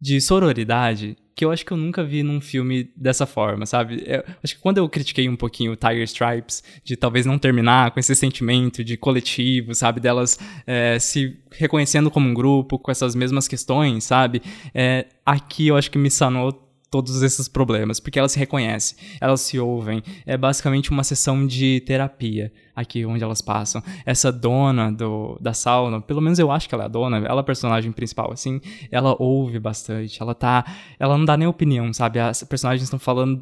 [0.02, 4.04] de sororidade que eu acho que eu nunca vi num filme dessa forma, sabe?
[4.06, 7.92] Eu, acho que quando eu critiquei um pouquinho o Tiger Stripes, de talvez não terminar
[7.92, 10.00] com esse sentimento de coletivo, sabe?
[10.00, 10.38] Delas
[10.68, 14.42] é, se reconhecendo como um grupo, com essas mesmas questões, sabe?
[14.76, 16.52] É, aqui eu acho que me sanou
[16.94, 20.04] todos esses problemas, porque elas se reconhecem, elas se ouvem.
[20.28, 23.82] É basicamente uma sessão de terapia aqui onde elas passam.
[24.06, 27.40] Essa dona do, da sauna, pelo menos eu acho que ela é a dona, ela
[27.40, 30.64] é a personagem principal, assim, ela ouve bastante, ela tá,
[31.00, 32.20] ela não dá nem opinião, sabe?
[32.20, 33.42] As personagens estão falando,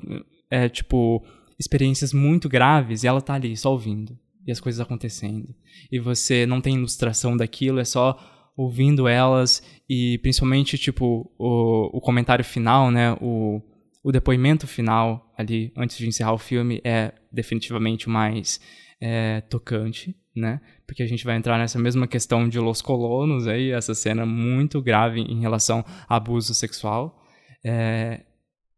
[0.49, 1.21] é, tipo,
[1.59, 4.17] experiências muito graves e ela tá ali só ouvindo.
[4.47, 5.53] E as coisas acontecendo.
[5.91, 8.17] E você não tem ilustração daquilo, é só
[8.55, 13.61] ouvindo elas e principalmente, tipo, o, o comentário final, né, o,
[14.03, 18.59] o depoimento final ali, antes de encerrar o filme, é definitivamente mais
[18.99, 20.61] é, tocante, né?
[20.85, 24.81] Porque a gente vai entrar nessa mesma questão de Los Colonos aí, essa cena muito
[24.81, 27.23] grave em relação a abuso sexual.
[27.63, 28.21] É,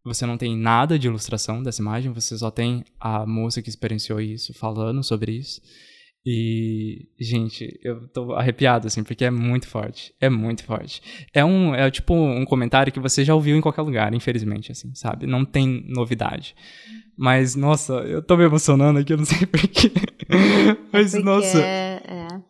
[0.03, 4.19] você não tem nada de ilustração dessa imagem, você só tem a moça que experienciou
[4.19, 5.61] isso falando sobre isso.
[6.25, 10.15] E, gente, eu tô arrepiado, assim, porque é muito forte.
[10.21, 11.01] É muito forte.
[11.33, 14.93] É um, é tipo um comentário que você já ouviu em qualquer lugar, infelizmente, assim,
[14.95, 15.27] sabe?
[15.27, 16.55] Não tem novidade.
[17.17, 19.91] Mas, nossa, eu tô me emocionando aqui, eu não sei porquê.
[20.91, 22.01] Mas, Porque nossa, É,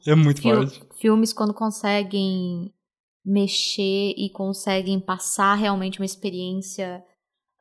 [0.06, 0.12] é.
[0.12, 0.82] é muito Fil- forte.
[1.02, 2.72] Filmes, quando conseguem
[3.26, 7.04] mexer e conseguem passar realmente uma experiência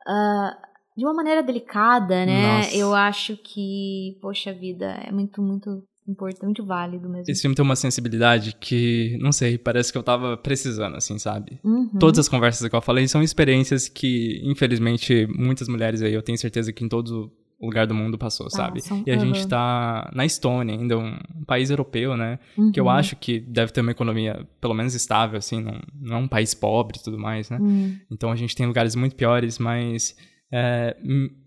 [0.07, 0.57] ah,
[0.95, 2.57] de uma maneira delicada, né?
[2.57, 2.75] Nossa.
[2.75, 7.25] Eu acho que, poxa vida, é muito, muito importante, válido mesmo.
[7.31, 11.59] Esse filme tem uma sensibilidade que, não sei, parece que eu tava precisando, assim, sabe?
[11.63, 11.89] Uhum.
[11.99, 16.37] Todas as conversas que eu falei são experiências que, infelizmente, muitas mulheres aí, eu tenho
[16.37, 17.31] certeza que em todo
[17.61, 18.81] lugar do mundo passou, sabe?
[18.81, 19.47] Passam, E a gente aham.
[19.47, 22.37] tá na Estônia, ainda um país europeu, né?
[22.73, 22.89] Que eu Uhum.
[22.91, 26.53] acho que deve ter uma economia pelo menos estável, assim, não, não é um país
[26.53, 27.59] pobre e tudo mais, né?
[27.61, 27.95] Hum.
[28.11, 30.13] Então a gente tem lugares muito piores, mas.
[30.51, 30.95] é,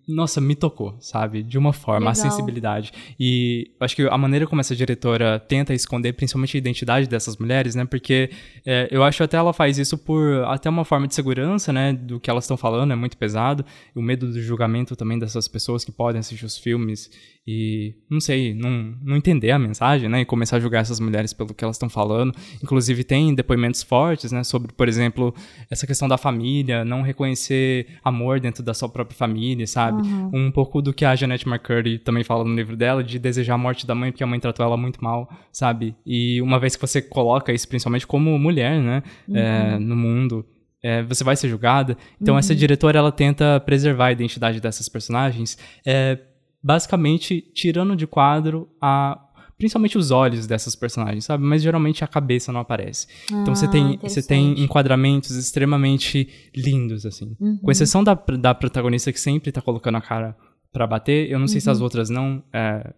[0.08, 1.42] nossa, me tocou, sabe?
[1.42, 2.30] De uma forma, a Legal.
[2.30, 2.92] sensibilidade.
[3.18, 7.74] E acho que a maneira como essa diretora tenta esconder, principalmente a identidade dessas mulheres,
[7.74, 7.84] né?
[7.84, 8.30] Porque
[8.64, 11.92] é, eu acho até ela faz isso por até uma forma de segurança, né?
[11.92, 13.64] Do que elas estão falando, é muito pesado.
[13.94, 17.10] O medo do julgamento também dessas pessoas que podem assistir os filmes
[17.48, 20.22] e, não sei, não, não entender a mensagem, né?
[20.22, 22.34] E começar a julgar essas mulheres pelo que elas estão falando.
[22.60, 24.42] Inclusive, tem depoimentos fortes, né?
[24.42, 25.32] Sobre, por exemplo,
[25.70, 29.95] essa questão da família, não reconhecer amor dentro da sua própria família, sabe?
[30.32, 33.58] Um pouco do que a Jeanette McCurdy também fala no livro dela, de desejar a
[33.58, 35.94] morte da mãe porque a mãe tratou ela muito mal, sabe?
[36.04, 39.02] E uma vez que você coloca isso, principalmente como mulher, né?
[39.32, 40.44] é, no mundo,
[40.82, 41.96] é, você vai ser julgada.
[42.20, 46.18] Então, essa diretora, ela tenta preservar a identidade dessas personagens, é,
[46.62, 49.25] basicamente tirando de quadro a
[49.58, 51.42] principalmente os olhos dessas personagens, sabe?
[51.44, 53.06] Mas geralmente a cabeça não aparece.
[53.30, 57.36] então você Ah, tem você tem enquadramentos extremamente lindos assim.
[57.40, 57.58] Uhum.
[57.58, 60.36] Com exceção da, da protagonista que sempre tá colocando a cara
[60.72, 62.92] pra bater, eu não sei se as outras não é,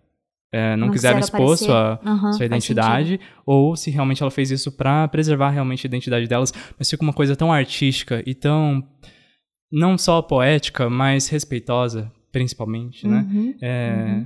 [0.52, 0.86] é, não, Uhum.
[0.86, 2.00] Não quiseram expor sua.
[2.04, 6.52] Aham, sua identidade, ou se realmente ela fez isso pra preservar realmente a identidade delas,
[6.78, 8.82] mas fica uma coisa tão artística e tão
[9.70, 13.26] não só poética, mas respeitosa, principalmente, né?
[13.30, 13.54] Uhum.
[13.60, 14.24] É,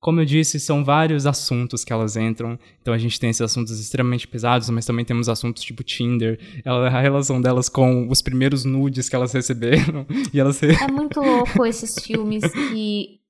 [0.00, 2.58] Como eu disse, são vários assuntos que elas entram.
[2.80, 6.86] Então a gente tem esses assuntos extremamente pesados, mas também temos assuntos tipo Tinder, ela-
[6.88, 10.06] a relação delas com os primeiros nudes que elas receberam.
[10.32, 10.62] E elas.
[10.62, 13.20] É muito louco esses filmes que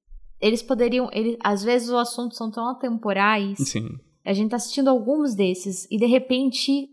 [0.40, 1.08] eles poderiam.
[1.12, 3.58] Eles, às vezes os assuntos são tão atemporais.
[3.58, 3.88] Sim.
[4.24, 6.88] A gente tá assistindo alguns desses e de repente.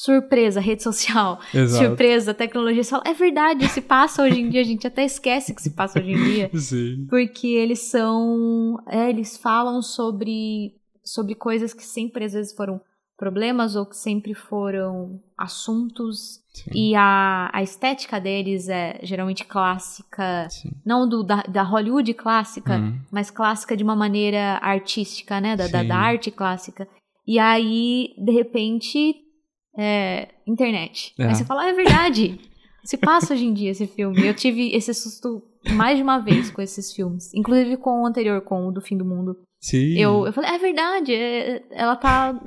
[0.00, 1.40] Surpresa, rede social.
[1.52, 1.84] Exato.
[1.86, 2.84] Surpresa, tecnologia.
[2.84, 4.60] Você fala, é verdade, se passa hoje em dia.
[4.60, 6.50] A gente até esquece que se passa hoje em dia.
[6.54, 7.04] Sim.
[7.10, 8.78] Porque eles são.
[8.86, 12.80] É, eles falam sobre, sobre coisas que sempre às vezes foram
[13.16, 16.44] problemas ou que sempre foram assuntos.
[16.54, 16.70] Sim.
[16.72, 20.46] E a, a estética deles é geralmente clássica.
[20.48, 20.70] Sim.
[20.86, 23.00] Não do, da, da Hollywood clássica, Hum.
[23.10, 25.56] mas clássica de uma maneira artística, né?
[25.56, 26.86] Da, da, da arte clássica.
[27.26, 29.26] E aí, de repente,
[29.78, 31.14] é, internet.
[31.18, 31.24] É.
[31.28, 32.40] Aí você fala, ah, é verdade.
[32.84, 34.26] Se passa hoje em dia esse filme.
[34.26, 37.32] Eu tive esse susto mais de uma vez com esses filmes.
[37.34, 39.36] Inclusive com o anterior, com o do Fim do Mundo.
[39.60, 39.98] Sim.
[39.98, 41.14] Eu, eu falei, é verdade.
[41.14, 42.40] é- ela tá,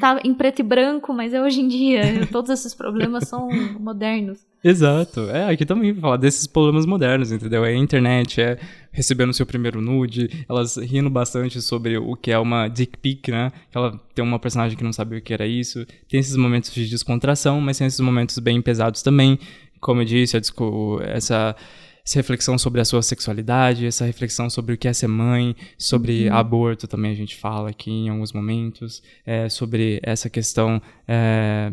[0.00, 2.26] tá em preto e branco, mas é hoje em dia.
[2.32, 3.48] Todos esses problemas são
[3.78, 4.38] modernos.
[4.62, 5.30] Exato.
[5.30, 7.64] É, aqui também falar desses problemas modernos, entendeu?
[7.64, 8.58] É a internet, é
[8.92, 13.50] recebendo seu primeiro nude, elas rindo bastante sobre o que é uma dick pic, né?
[13.70, 15.86] Que ela tem uma personagem que não sabia o que era isso.
[16.08, 19.38] Tem esses momentos de descontração, mas tem esses momentos bem pesados também.
[19.80, 21.56] Como eu disse, essa,
[22.04, 26.28] essa reflexão sobre a sua sexualidade, essa reflexão sobre o que é ser mãe, sobre
[26.28, 31.72] aborto também a gente fala aqui em alguns momentos, é, sobre essa questão é,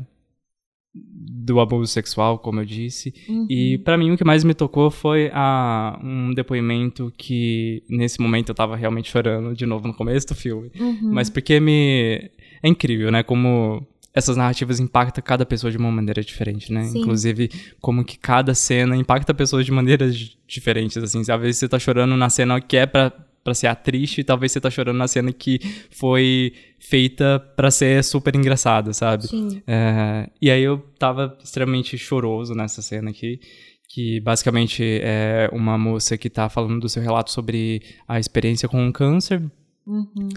[1.04, 3.14] do abuso sexual, como eu disse.
[3.50, 8.50] E pra mim o que mais me tocou foi a, um depoimento que nesse momento
[8.50, 10.70] eu tava realmente chorando de novo no começo do filme.
[10.78, 11.12] Uhum.
[11.14, 12.30] Mas porque me
[12.62, 16.86] é incrível, né, como essas narrativas impactam cada pessoa de uma maneira diferente, né?
[16.86, 17.02] Sim.
[17.02, 21.20] Inclusive, como que cada cena impacta pessoas de maneiras di- diferentes, assim.
[21.20, 23.14] Às vezes você tá chorando na cena que é pra,
[23.48, 25.58] pra ser triste, e talvez você tá chorando na cena que
[25.90, 29.26] foi feita pra ser super engraçada, sabe?
[29.26, 29.62] Sim.
[29.66, 33.40] É, e aí eu tava extremamente choroso nessa cena aqui,
[33.88, 38.86] que basicamente é uma moça que tá falando do seu relato sobre a experiência com
[38.86, 39.42] o câncer.
[39.86, 40.28] Uhum.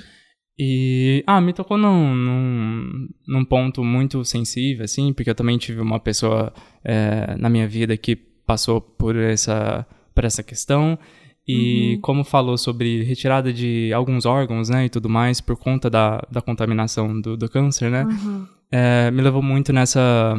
[0.57, 5.81] E, ah, me tocou num, num, num ponto muito sensível, assim, porque eu também tive
[5.81, 6.53] uma pessoa
[6.85, 9.85] é, na minha vida que passou por essa,
[10.15, 10.97] por essa questão.
[11.53, 12.01] E Uhum.
[12.01, 16.41] como falou sobre retirada de alguns órgãos, né, e tudo mais, por conta da, da
[16.41, 18.47] contaminação do, do câncer, né, Uhum.
[18.71, 20.35] é, me levou muito nessa,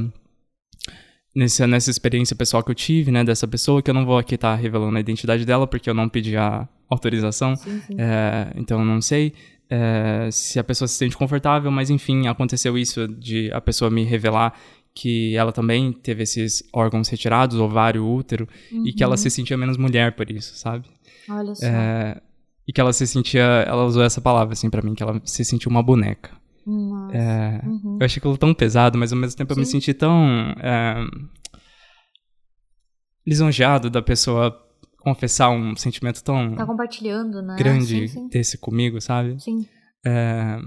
[1.35, 4.35] nessa, nessa experiência pessoal que eu tive, né, dessa pessoa, que eu não vou aqui
[4.35, 7.95] estar revelando a identidade dela, porque eu não pedi a autorização, Sim, sim.
[7.97, 9.33] é, então eu não sei
[9.69, 14.03] é, se a pessoa se sente confortável, mas enfim, aconteceu isso de a pessoa me
[14.03, 14.53] revelar
[14.93, 18.45] que ela também teve esses órgãos retirados, ovário, útero,
[18.83, 20.83] e que ela se sentia menos mulher por isso, sabe?
[21.29, 21.65] Olha só.
[21.65, 22.21] É,
[22.67, 25.43] e que ela se sentia, ela usou essa palavra assim pra mim, que ela se
[25.45, 26.31] sentia uma boneca.
[26.65, 27.17] Nossa.
[27.17, 27.97] É, Uhum.
[27.99, 29.71] Eu achei aquilo tão pesado, mas ao mesmo tempo eu me Sim.
[29.73, 30.95] senti tão é,
[33.25, 34.57] lisonjeado da pessoa
[34.99, 37.55] confessar um sentimento tão Tá compartilhando, né?
[37.57, 38.27] grande Sim, sim.
[38.29, 39.39] desse comigo, sabe?
[39.41, 39.65] Sim.
[40.05, 40.59] É,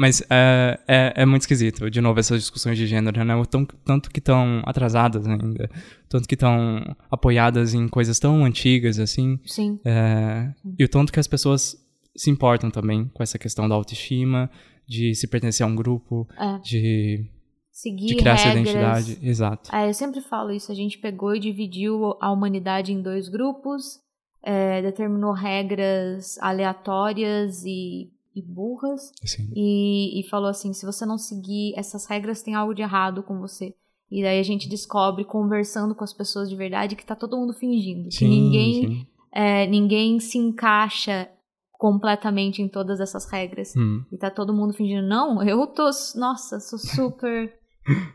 [0.00, 3.36] mas é, é, é muito esquisito, de novo, essas discussões de gênero, né?
[3.36, 5.68] O tão- tanto que estão atrasadas ainda,
[6.08, 9.78] tanto que estão apoiadas em coisas tão antigas, assim, Sim.
[9.84, 11.76] é, e o tanto que as pessoas
[12.16, 14.50] se importam também com essa questão da autoestima,
[14.88, 16.58] de se pertencer a um grupo, É.
[16.60, 17.26] de,
[17.70, 18.68] Seguir de criar essa regras.
[18.68, 19.18] identidade.
[19.22, 19.74] Exato.
[19.76, 20.72] É, eu sempre falo isso.
[20.72, 24.00] A gente pegou e dividiu a humanidade em dois grupos,
[24.42, 29.10] é, determinou regras aleatórias e, e burras,
[29.54, 33.38] e, e falou assim: se você não seguir essas regras, tem algo de errado com
[33.40, 33.74] você.
[34.10, 37.52] E daí a gente descobre, conversando com as pessoas de verdade, que tá todo mundo
[37.52, 38.08] fingindo.
[38.08, 39.06] que Sim, ninguém, sim.
[39.32, 41.28] é, ninguém se encaixa
[41.72, 43.74] completamente em todas essas regras.
[43.76, 47.54] Hum, E tá todo mundo fingindo, não, eu tô, nossa, sou super.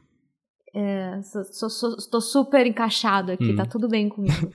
[0.73, 3.55] é, sou, sou- sou- tô super encaixado aqui, Hum.
[3.55, 4.51] tá tudo bem comigo.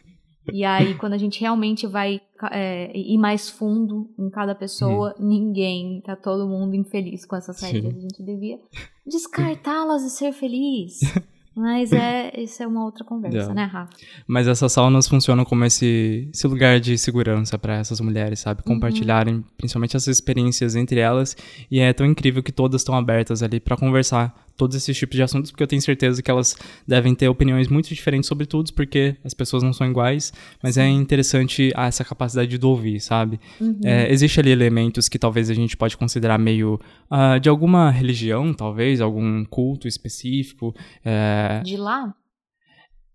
[0.53, 2.21] E aí, quando a gente realmente vai
[2.51, 7.67] é, ir mais fundo em cada pessoa, ninguém, tá todo mundo infeliz com essas Hum.
[7.67, 7.97] Regras.
[7.97, 8.59] A gente devia
[9.07, 11.01] descartá-las e ser feliz.
[11.55, 13.55] Mas é, isso é uma outra conversa, É.
[13.55, 13.93] né, Rafa?
[14.27, 18.63] Mas essas saunas funcionam como esse, esse lugar de segurança para essas mulheres, sabe?
[18.65, 18.75] Uhum.
[18.75, 21.37] Compartilharem principalmente essas experiências entre elas.
[21.71, 25.23] E é tão incrível que todas estão abertas ali para conversar todos esses tipos de
[25.23, 26.55] assuntos, porque eu tenho certeza que elas
[26.87, 30.35] devem ter opiniões muito diferentes sobre tudo, porque as pessoas não são iguais.
[30.63, 33.41] Mas é interessante ah, essa capacidade do ouvir, sabe?
[33.59, 33.81] Uhum.
[33.83, 36.79] É, existe ali elementos que talvez a gente pode considerar meio
[37.11, 40.75] ah, de alguma religião, talvez, algum culto específico.
[41.03, 42.15] É, De lá?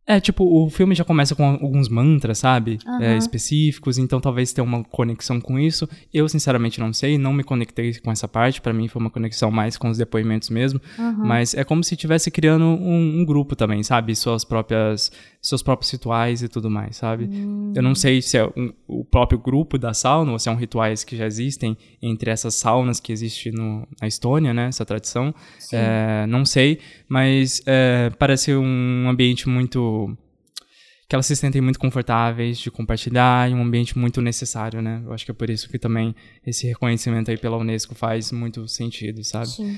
[0.08, 2.78] É, tipo, o filme já começa com alguns mantras, sabe?
[2.86, 3.04] Aham.
[3.04, 5.88] É, específicos, então talvez tenha uma conexão com isso.
[6.14, 8.62] Eu, sinceramente, não sei, não me conectei com essa parte.
[8.62, 10.80] Pra mim foi uma conexão mais com os depoimentos mesmo.
[11.00, 11.26] Uhum.
[11.26, 14.16] Mas é como se estivesse criando um, um grupo também, sabe?
[14.16, 17.30] Suas próprias, seus próprios rituais e tudo mais, sabe?
[17.76, 21.04] Eu não sei se é um- o próprio grupo da sauna ou se são rituais
[21.04, 24.68] que já existem entre essas saunas que existe no, na Estônia, né?
[24.68, 25.34] Essa tradição.
[25.74, 26.80] É, não sei,
[27.10, 29.95] mas é, parece um ambiente muito
[31.08, 35.02] que elas se sentem muito confortáveis de compartilhar e um ambiente muito necessário, né?
[35.06, 36.16] Eu acho que é por isso que também
[36.46, 39.48] esse reconhecimento aí pela Unesco faz muito sentido, sabe?
[39.48, 39.78] Sim.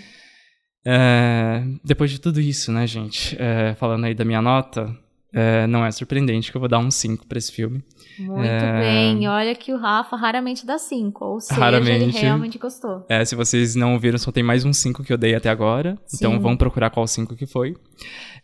[0.86, 3.36] É, depois de tudo isso, né, gente?
[3.40, 4.96] É, falando aí da minha nota,
[5.34, 7.84] é, não é surpreendente que eu vou dar um 5 pra esse filme.
[8.18, 8.80] Muito É.
[8.80, 9.28] bem.
[9.28, 11.26] Olha que o Rafa raramente dá cinco.
[11.26, 12.18] Ou seja, ele Raramente.
[12.18, 13.06] realmente gostou.
[13.10, 15.98] É, se vocês não viram, só tem mais um 5 que eu dei até agora.
[16.16, 16.40] Então Sim.
[16.40, 17.76] vão procurar qual 5 que foi.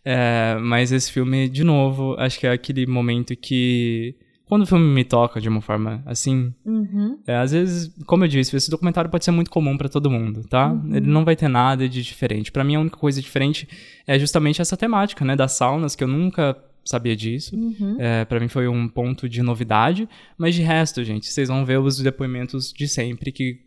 [0.06, 4.16] É, mas esse filme, de novo, acho que é aquele momento que.
[4.46, 7.18] Quando o filme me toca de uma forma assim, Uhum.
[7.26, 10.44] É, às vezes, como eu disse, esse documentário pode ser muito comum pra todo mundo,
[10.48, 10.76] tá?
[10.92, 12.52] Ele não vai ter nada de diferente.
[12.52, 13.68] Pra mim, a única coisa diferente
[14.06, 17.56] é justamente essa temática, né, das saunas, que eu nunca sabia disso.
[17.56, 17.96] Uhum.
[17.98, 21.80] É, para mim foi um ponto de novidade, mas de resto, gente, vocês vão ver
[21.80, 23.62] os depoimentos de sempre que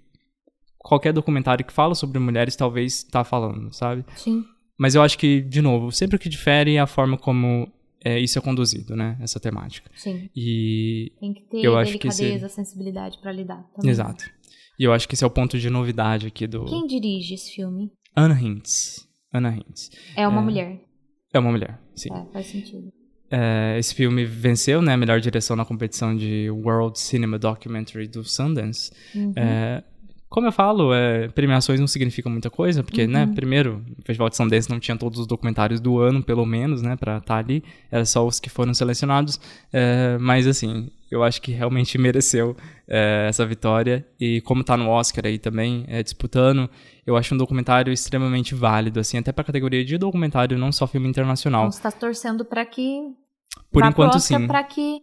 [0.79, 4.05] qualquer documentário que fala sobre mulheres talvez tá falando, sabe?
[4.15, 4.45] Sim.
[4.79, 7.71] Mas eu acho que, de novo, sempre o que difere é a forma como
[8.05, 9.91] é, isso é conduzido, né, essa temática.
[9.97, 10.29] Sim.
[10.37, 13.65] E Tem que ter Eu acho que delicadeza, esse- sensibilidade pra lidar.
[13.75, 13.91] também.
[13.91, 14.25] Exato.
[14.79, 17.53] E eu acho que esse é o ponto de novidade aqui do Quem dirige esse
[17.55, 17.91] filme?
[18.15, 19.09] Anna Hintz.
[19.33, 19.91] Anna Hintz.
[20.15, 20.45] É uma É.
[20.45, 20.81] mulher.
[21.33, 22.11] É uma mulher, sim.
[22.13, 22.93] É, faz sentido.
[23.31, 28.23] É, esse filme venceu, né, a melhor direção na competição de World Cinema Documentary do
[28.23, 28.93] Sundance.
[29.15, 29.33] Uhum.
[29.35, 29.83] É,
[30.29, 33.11] como eu falo, é, premiações não significam muita coisa, porque, Uhum.
[33.11, 36.83] né, primeiro, o Festival de Sundance não tinha todos os documentários do ano, pelo menos,
[36.83, 39.41] né, pra estar ali, era só os que foram selecionados,
[39.73, 42.57] é, mas, assim, eu acho que realmente mereceu
[42.89, 46.69] é, essa vitória, e como tá no Oscar aí também, é, disputando,
[47.07, 51.09] eu acho um documentário extremamente válido, assim, até pra categoria de documentário, não só filme
[51.09, 51.63] internacional.
[51.67, 53.01] Então você tá torcendo pra que.
[53.71, 54.47] Por pro enquanto, Oscar sim.
[54.47, 55.01] Pra que.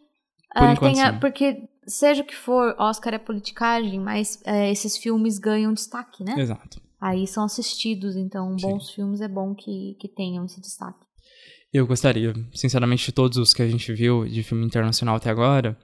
[0.54, 1.20] Por é, enquanto, tenha, sim.
[1.20, 6.36] Porque, seja o que for, Oscar é politicagem, mas é, esses filmes ganham destaque, né?
[6.38, 6.82] Exato.
[7.01, 8.68] Aí são assistidos, então Sim.
[8.68, 11.06] bons filmes é bom que, que tenham esse destaque.
[11.74, 15.78] Eu gostaria, sinceramente, de todos os que a gente viu de filme internacional até agora,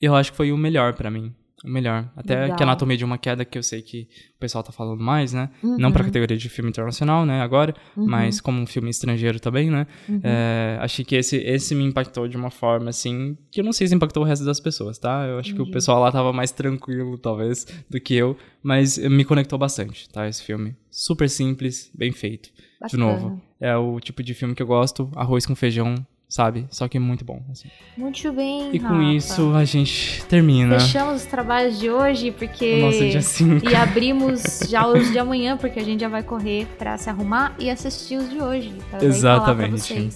[0.00, 1.34] eu acho que foi o melhor pra mim.
[1.64, 2.10] O melhor.
[2.14, 2.56] Até Legal.
[2.58, 4.06] que Anatomia de uma Queda, que eu sei que
[4.36, 5.48] o pessoal tá falando mais, né?
[5.62, 5.78] Uhum.
[5.78, 8.06] Não pra categoria de filme internacional, né, agora, Uhum.
[8.06, 9.86] mas como um filme estrangeiro também, né?
[10.08, 10.20] Uhum.
[10.22, 13.86] É, achei que esse, esse me impactou de uma forma, assim, que eu não sei
[13.88, 15.24] se impactou o resto das pessoas, tá?
[15.26, 15.72] Eu acho que o Entendi.
[15.72, 20.28] pessoal lá tava mais tranquilo, talvez, do que eu, mas me conectou bastante, tá?
[20.28, 20.76] Esse filme.
[20.90, 22.50] Super simples, bem feito.
[22.86, 23.04] De Bacana.
[23.04, 25.94] novo, é o tipo de filme que eu gosto, arroz com feijão,
[26.34, 26.66] sabe?
[26.68, 27.40] Só que muito bom.
[27.48, 27.68] assim.
[27.96, 28.74] Muito bem.
[28.74, 29.04] E com Rafa.
[29.04, 32.74] isso a gente termina Fechamos os trabalhos de hoje, porque.
[32.74, 33.70] o nosso dia 5.
[33.70, 37.54] E abrimos já os de amanhã, porque a gente já vai correr pra se arrumar
[37.56, 38.72] e assistir os de hoje.
[38.90, 40.08] Pra Exatamente.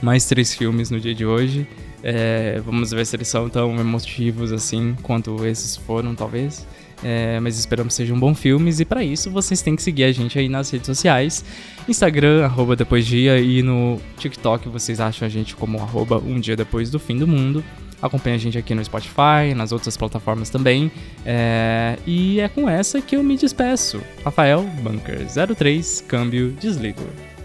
[0.00, 1.68] Mais três filmes no dia de hoje.
[2.02, 6.66] É, vamos ver se eles são tão emotivos assim quanto esses foram, talvez.
[7.02, 10.12] É, mas esperamos que sejam bons filmes e para isso vocês têm que seguir a
[10.12, 11.44] gente aí nas redes sociais.
[11.88, 16.56] Instagram, arroba depois dia e no TikTok vocês acham a gente como arroba um dia
[16.56, 17.64] depois do fim do mundo.
[18.00, 20.90] Acompanhe a gente aqui no Spotify, nas outras plataformas também.
[21.24, 24.00] É, e é com essa que eu me despeço.
[24.24, 25.24] Rafael Bunker
[25.56, 27.02] 03, câmbio, desligo.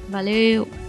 [0.10, 0.87] Valeu!